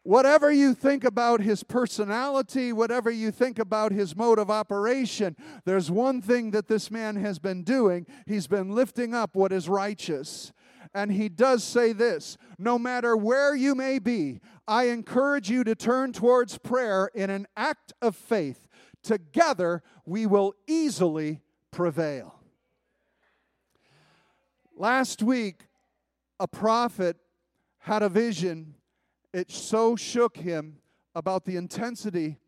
Whatever 0.06 0.52
you 0.52 0.72
think 0.72 1.02
about 1.02 1.40
his 1.40 1.64
personality, 1.64 2.72
whatever 2.72 3.10
you 3.10 3.32
think 3.32 3.58
about 3.58 3.90
his 3.90 4.14
mode 4.14 4.38
of 4.38 4.52
operation, 4.52 5.34
there's 5.64 5.90
one 5.90 6.22
thing 6.22 6.52
that 6.52 6.68
this 6.68 6.92
man 6.92 7.16
has 7.16 7.40
been 7.40 7.64
doing. 7.64 8.06
He's 8.24 8.46
been 8.46 8.70
lifting 8.70 9.14
up 9.14 9.34
what 9.34 9.50
is 9.50 9.68
righteous. 9.68 10.52
And 10.94 11.10
he 11.10 11.28
does 11.28 11.64
say 11.64 11.92
this 11.92 12.38
no 12.56 12.78
matter 12.78 13.16
where 13.16 13.56
you 13.56 13.74
may 13.74 13.98
be, 13.98 14.38
I 14.68 14.90
encourage 14.90 15.50
you 15.50 15.64
to 15.64 15.74
turn 15.74 16.12
towards 16.12 16.56
prayer 16.56 17.10
in 17.12 17.28
an 17.28 17.48
act 17.56 17.92
of 18.00 18.14
faith. 18.14 18.68
Together, 19.02 19.82
we 20.04 20.24
will 20.24 20.54
easily 20.68 21.40
prevail. 21.72 22.38
Last 24.76 25.20
week, 25.20 25.66
a 26.38 26.46
prophet 26.46 27.16
had 27.78 28.04
a 28.04 28.08
vision 28.08 28.75
it 29.37 29.51
so 29.51 29.94
shook 29.94 30.38
him 30.38 30.79
about 31.14 31.44
the 31.44 31.57
intensity 31.57 32.38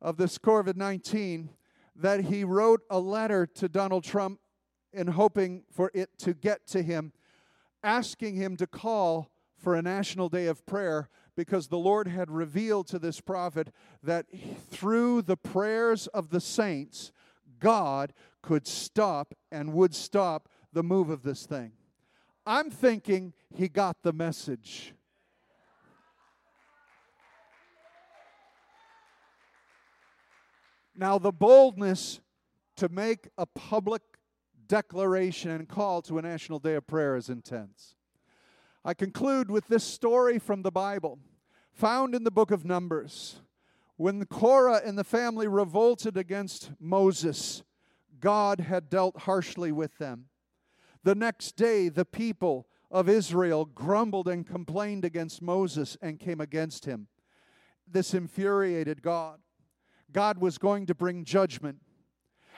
of 0.00 0.16
this 0.16 0.38
COVID 0.38 0.76
19 0.76 1.50
that 1.96 2.26
he 2.26 2.44
wrote 2.44 2.82
a 2.88 3.00
letter 3.00 3.44
to 3.44 3.68
Donald 3.68 4.04
Trump 4.04 4.38
in 4.92 5.08
hoping 5.08 5.64
for 5.68 5.90
it 5.94 6.16
to 6.18 6.34
get 6.34 6.64
to 6.68 6.80
him, 6.80 7.12
asking 7.82 8.36
him 8.36 8.56
to 8.56 8.68
call 8.68 9.32
for 9.56 9.74
a 9.74 9.82
national 9.82 10.28
day 10.28 10.46
of 10.46 10.64
prayer 10.64 11.08
because 11.34 11.66
the 11.66 11.78
Lord 11.78 12.06
had 12.06 12.30
revealed 12.30 12.86
to 12.86 13.00
this 13.00 13.20
prophet 13.20 13.72
that 14.04 14.26
through 14.70 15.22
the 15.22 15.36
prayers 15.36 16.06
of 16.06 16.30
the 16.30 16.40
saints, 16.40 17.10
God 17.58 18.12
could 18.42 18.64
stop 18.64 19.34
and 19.50 19.72
would 19.72 19.92
stop 19.92 20.48
the 20.72 20.84
move 20.84 21.10
of 21.10 21.24
this 21.24 21.46
thing. 21.46 21.72
I'm 22.46 22.70
thinking 22.70 23.32
he 23.52 23.68
got 23.68 24.04
the 24.04 24.12
message. 24.12 24.94
Now, 30.98 31.16
the 31.16 31.30
boldness 31.30 32.18
to 32.74 32.88
make 32.88 33.28
a 33.38 33.46
public 33.46 34.02
declaration 34.66 35.52
and 35.52 35.68
call 35.68 36.02
to 36.02 36.18
a 36.18 36.22
national 36.22 36.58
day 36.58 36.74
of 36.74 36.88
prayer 36.88 37.14
is 37.14 37.28
intense. 37.28 37.94
I 38.84 38.94
conclude 38.94 39.48
with 39.48 39.68
this 39.68 39.84
story 39.84 40.40
from 40.40 40.62
the 40.62 40.72
Bible, 40.72 41.20
found 41.70 42.16
in 42.16 42.24
the 42.24 42.32
book 42.32 42.50
of 42.50 42.64
Numbers. 42.64 43.42
When 43.96 44.24
Korah 44.26 44.82
and 44.84 44.98
the 44.98 45.04
family 45.04 45.46
revolted 45.46 46.16
against 46.16 46.72
Moses, 46.80 47.62
God 48.18 48.58
had 48.58 48.90
dealt 48.90 49.20
harshly 49.20 49.70
with 49.70 49.98
them. 49.98 50.24
The 51.04 51.14
next 51.14 51.54
day, 51.54 51.88
the 51.88 52.04
people 52.04 52.66
of 52.90 53.08
Israel 53.08 53.66
grumbled 53.66 54.26
and 54.26 54.44
complained 54.44 55.04
against 55.04 55.42
Moses 55.42 55.96
and 56.02 56.18
came 56.18 56.40
against 56.40 56.86
him. 56.86 57.06
This 57.86 58.14
infuriated 58.14 59.00
God. 59.00 59.38
God 60.12 60.38
was 60.38 60.58
going 60.58 60.86
to 60.86 60.94
bring 60.94 61.24
judgment. 61.24 61.80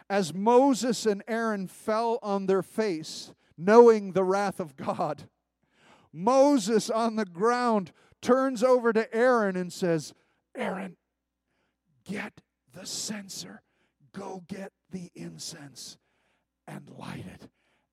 As 0.09 0.35
Moses 0.35 1.07
and 1.07 1.23
Aaron 1.29 1.67
fell 1.67 2.19
on 2.23 2.47
their 2.47 2.63
face, 2.63 3.33
knowing 3.57 4.13
the 4.13 4.25
wrath 4.25 4.61
of 4.61 4.77
God, 4.77 5.29
Moses 6.13 6.91
on 6.91 7.17
the 7.17 7.25
ground 7.25 7.93
turns 8.21 8.63
over 8.63 8.93
to 8.93 9.13
Aaron 9.15 9.57
and 9.57 9.73
says, 9.73 10.13
Aaron, 10.57 10.97
get 12.05 12.41
the 12.73 12.87
censer, 12.87 13.63
go 14.13 14.43
get 14.49 14.73
the 14.91 15.11
incense 15.15 15.97
and 16.67 16.91
light 16.99 17.25
it 17.27 17.49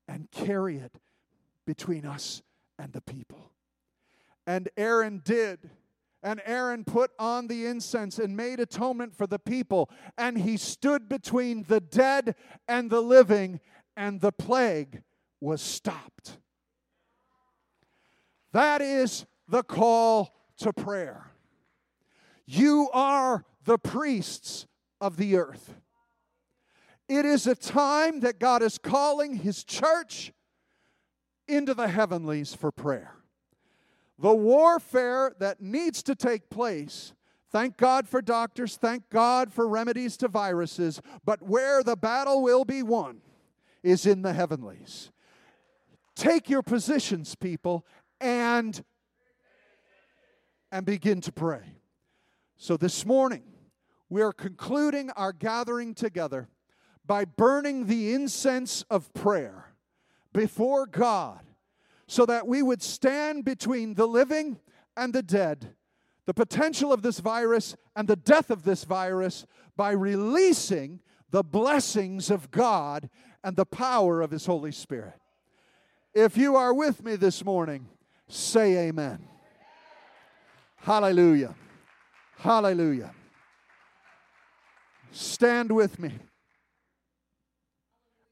and 0.08 0.30
carry 0.30 0.76
it 0.76 0.98
between 1.66 2.04
us 2.04 2.42
and 2.78 2.92
the 2.92 3.00
people. 3.00 3.52
And 4.46 4.68
Aaron 4.76 5.20
did. 5.24 5.70
And 6.28 6.42
Aaron 6.44 6.84
put 6.84 7.10
on 7.18 7.46
the 7.46 7.64
incense 7.64 8.18
and 8.18 8.36
made 8.36 8.60
atonement 8.60 9.16
for 9.16 9.26
the 9.26 9.38
people. 9.38 9.88
And 10.18 10.36
he 10.36 10.58
stood 10.58 11.08
between 11.08 11.62
the 11.62 11.80
dead 11.80 12.34
and 12.68 12.90
the 12.90 13.00
living, 13.00 13.60
and 13.96 14.20
the 14.20 14.30
plague 14.30 15.00
was 15.40 15.62
stopped. 15.62 16.36
That 18.52 18.82
is 18.82 19.24
the 19.48 19.62
call 19.62 20.34
to 20.58 20.70
prayer. 20.70 21.32
You 22.44 22.90
are 22.92 23.46
the 23.64 23.78
priests 23.78 24.66
of 25.00 25.16
the 25.16 25.38
earth. 25.38 25.80
It 27.08 27.24
is 27.24 27.46
a 27.46 27.54
time 27.54 28.20
that 28.20 28.38
God 28.38 28.62
is 28.62 28.76
calling 28.76 29.36
His 29.36 29.64
church 29.64 30.34
into 31.46 31.72
the 31.72 31.88
heavenlies 31.88 32.54
for 32.54 32.70
prayer 32.70 33.17
the 34.18 34.34
warfare 34.34 35.34
that 35.38 35.60
needs 35.60 36.02
to 36.04 36.14
take 36.14 36.50
place. 36.50 37.12
Thank 37.50 37.76
God 37.76 38.08
for 38.08 38.20
doctors, 38.20 38.76
thank 38.76 39.08
God 39.08 39.52
for 39.52 39.68
remedies 39.68 40.16
to 40.18 40.28
viruses, 40.28 41.00
but 41.24 41.42
where 41.42 41.82
the 41.82 41.96
battle 41.96 42.42
will 42.42 42.64
be 42.64 42.82
won 42.82 43.20
is 43.82 44.04
in 44.04 44.22
the 44.22 44.34
heavenlies. 44.34 45.10
Take 46.14 46.50
your 46.50 46.62
positions, 46.62 47.34
people, 47.34 47.86
and 48.20 48.84
and 50.70 50.84
begin 50.84 51.20
to 51.22 51.32
pray. 51.32 51.78
So 52.58 52.76
this 52.76 53.06
morning, 53.06 53.44
we 54.10 54.20
are 54.20 54.32
concluding 54.32 55.10
our 55.12 55.32
gathering 55.32 55.94
together 55.94 56.48
by 57.06 57.24
burning 57.24 57.86
the 57.86 58.12
incense 58.12 58.82
of 58.90 59.12
prayer 59.14 59.74
before 60.32 60.86
God 60.86 61.40
so 62.08 62.24
that 62.24 62.48
we 62.48 62.62
would 62.62 62.82
stand 62.82 63.44
between 63.44 63.94
the 63.94 64.06
living 64.06 64.58
and 64.96 65.12
the 65.12 65.22
dead, 65.22 65.74
the 66.24 66.34
potential 66.34 66.90
of 66.90 67.02
this 67.02 67.20
virus 67.20 67.76
and 67.94 68.08
the 68.08 68.16
death 68.16 68.50
of 68.50 68.64
this 68.64 68.84
virus 68.84 69.44
by 69.76 69.90
releasing 69.90 71.00
the 71.30 71.44
blessings 71.44 72.30
of 72.30 72.50
God 72.50 73.10
and 73.44 73.56
the 73.56 73.66
power 73.66 74.22
of 74.22 74.30
His 74.30 74.46
Holy 74.46 74.72
Spirit. 74.72 75.20
If 76.14 76.38
you 76.38 76.56
are 76.56 76.72
with 76.72 77.04
me 77.04 77.14
this 77.16 77.44
morning, 77.44 77.86
say 78.26 78.88
amen. 78.88 79.28
Hallelujah. 80.76 81.54
Hallelujah. 82.38 83.12
Stand 85.12 85.70
with 85.70 85.98
me 85.98 86.12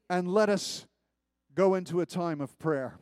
and 0.09 0.27
let 0.27 0.49
us 0.49 0.87
go 1.53 1.75
into 1.75 2.01
a 2.01 2.05
time 2.07 2.41
of 2.41 2.57
prayer. 2.57 2.97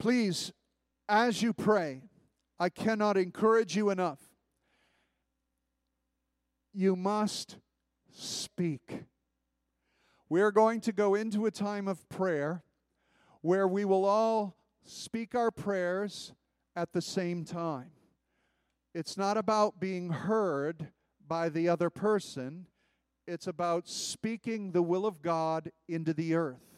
Please, 0.00 0.50
as 1.10 1.42
you 1.42 1.52
pray, 1.52 2.00
I 2.58 2.70
cannot 2.70 3.18
encourage 3.18 3.76
you 3.76 3.90
enough. 3.90 4.18
You 6.72 6.96
must 6.96 7.58
speak. 8.10 9.04
We're 10.30 10.52
going 10.52 10.80
to 10.82 10.92
go 10.92 11.14
into 11.14 11.44
a 11.44 11.50
time 11.50 11.86
of 11.86 12.08
prayer 12.08 12.62
where 13.42 13.68
we 13.68 13.84
will 13.84 14.06
all 14.06 14.56
speak 14.86 15.34
our 15.34 15.50
prayers 15.50 16.32
at 16.74 16.94
the 16.94 17.02
same 17.02 17.44
time. 17.44 17.90
It's 18.94 19.18
not 19.18 19.36
about 19.36 19.80
being 19.80 20.08
heard 20.08 20.88
by 21.28 21.50
the 21.50 21.68
other 21.68 21.90
person, 21.90 22.66
it's 23.26 23.46
about 23.46 23.86
speaking 23.86 24.72
the 24.72 24.82
will 24.82 25.04
of 25.04 25.20
God 25.20 25.70
into 25.86 26.14
the 26.14 26.34
earth 26.34 26.69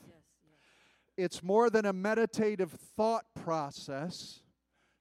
it's 1.17 1.43
more 1.43 1.71
than 1.71 1.87
a 1.87 1.93
meditative 1.93 2.71
thought 2.97 3.27
process 3.35 4.41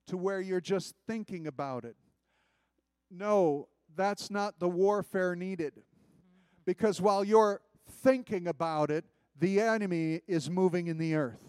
to 0.08 0.18
where 0.18 0.42
you're 0.42 0.62
just 0.62 0.96
thinking 1.08 1.48
about 1.48 1.86
it. 1.86 1.96
No, 3.10 3.68
that's 3.96 4.30
not 4.30 4.60
the 4.60 4.68
warfare 4.68 5.36
needed. 5.36 5.74
Because 6.66 7.02
while 7.02 7.24
you're 7.24 7.62
thinking 8.04 8.48
about 8.48 8.92
it, 8.92 9.06
the 9.40 9.60
enemy 9.60 10.22
is 10.28 10.50
moving 10.50 10.88
in 10.88 10.98
the 10.98 11.16
earth. 11.16 11.42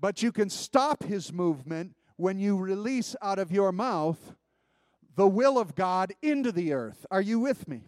But 0.00 0.22
you 0.22 0.32
can 0.32 0.50
stop 0.50 1.04
his 1.04 1.32
movement 1.32 1.94
when 2.16 2.38
you 2.38 2.56
release 2.56 3.16
out 3.22 3.38
of 3.38 3.50
your 3.50 3.72
mouth 3.72 4.34
the 5.16 5.28
will 5.28 5.58
of 5.58 5.74
God 5.74 6.12
into 6.22 6.52
the 6.52 6.72
earth. 6.72 7.06
Are 7.10 7.22
you 7.22 7.38
with 7.38 7.68
me? 7.68 7.82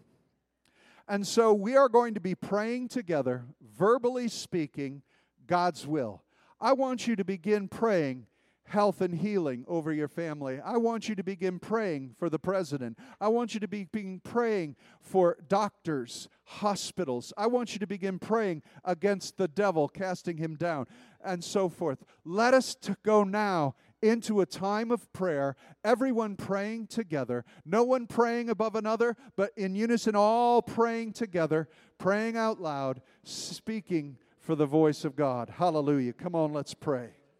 And 1.08 1.26
so 1.26 1.52
we 1.52 1.76
are 1.76 1.88
going 1.88 2.14
to 2.14 2.20
be 2.20 2.34
praying 2.34 2.88
together, 2.88 3.44
verbally 3.60 4.28
speaking 4.28 5.02
God's 5.46 5.86
will. 5.86 6.22
I 6.60 6.72
want 6.72 7.06
you 7.06 7.16
to 7.16 7.24
begin 7.24 7.68
praying 7.68 8.26
health 8.66 9.00
and 9.00 9.14
healing 9.14 9.64
over 9.68 9.92
your 9.92 10.08
family. 10.08 10.60
I 10.60 10.76
want 10.76 11.08
you 11.08 11.14
to 11.14 11.22
begin 11.22 11.58
praying 11.58 12.14
for 12.18 12.28
the 12.28 12.38
president. 12.38 12.98
I 13.20 13.28
want 13.28 13.54
you 13.54 13.60
to 13.60 13.68
begin 13.68 14.20
praying 14.22 14.76
for 15.00 15.36
doctors, 15.48 16.28
hospitals. 16.44 17.32
I 17.36 17.46
want 17.46 17.72
you 17.74 17.78
to 17.78 17.86
begin 17.86 18.18
praying 18.18 18.62
against 18.84 19.36
the 19.36 19.48
devil, 19.48 19.88
casting 19.88 20.36
him 20.36 20.56
down, 20.56 20.86
and 21.24 21.42
so 21.42 21.68
forth. 21.68 22.04
Let 22.24 22.54
us 22.54 22.74
to 22.82 22.96
go 23.02 23.24
now 23.24 23.74
into 24.02 24.40
a 24.40 24.46
time 24.46 24.90
of 24.90 25.10
prayer, 25.12 25.56
everyone 25.82 26.36
praying 26.36 26.86
together, 26.88 27.44
no 27.64 27.82
one 27.82 28.06
praying 28.06 28.50
above 28.50 28.74
another, 28.74 29.16
but 29.36 29.52
in 29.56 29.74
unison, 29.74 30.14
all 30.14 30.60
praying 30.60 31.12
together, 31.12 31.68
praying 31.98 32.36
out 32.36 32.60
loud, 32.60 33.00
speaking 33.24 34.18
for 34.46 34.54
the 34.54 34.64
voice 34.64 35.04
of 35.04 35.16
God. 35.16 35.50
Hallelujah. 35.56 36.12
Come 36.12 36.36
on, 36.36 36.52
let's 36.52 36.72
pray. 36.72 37.08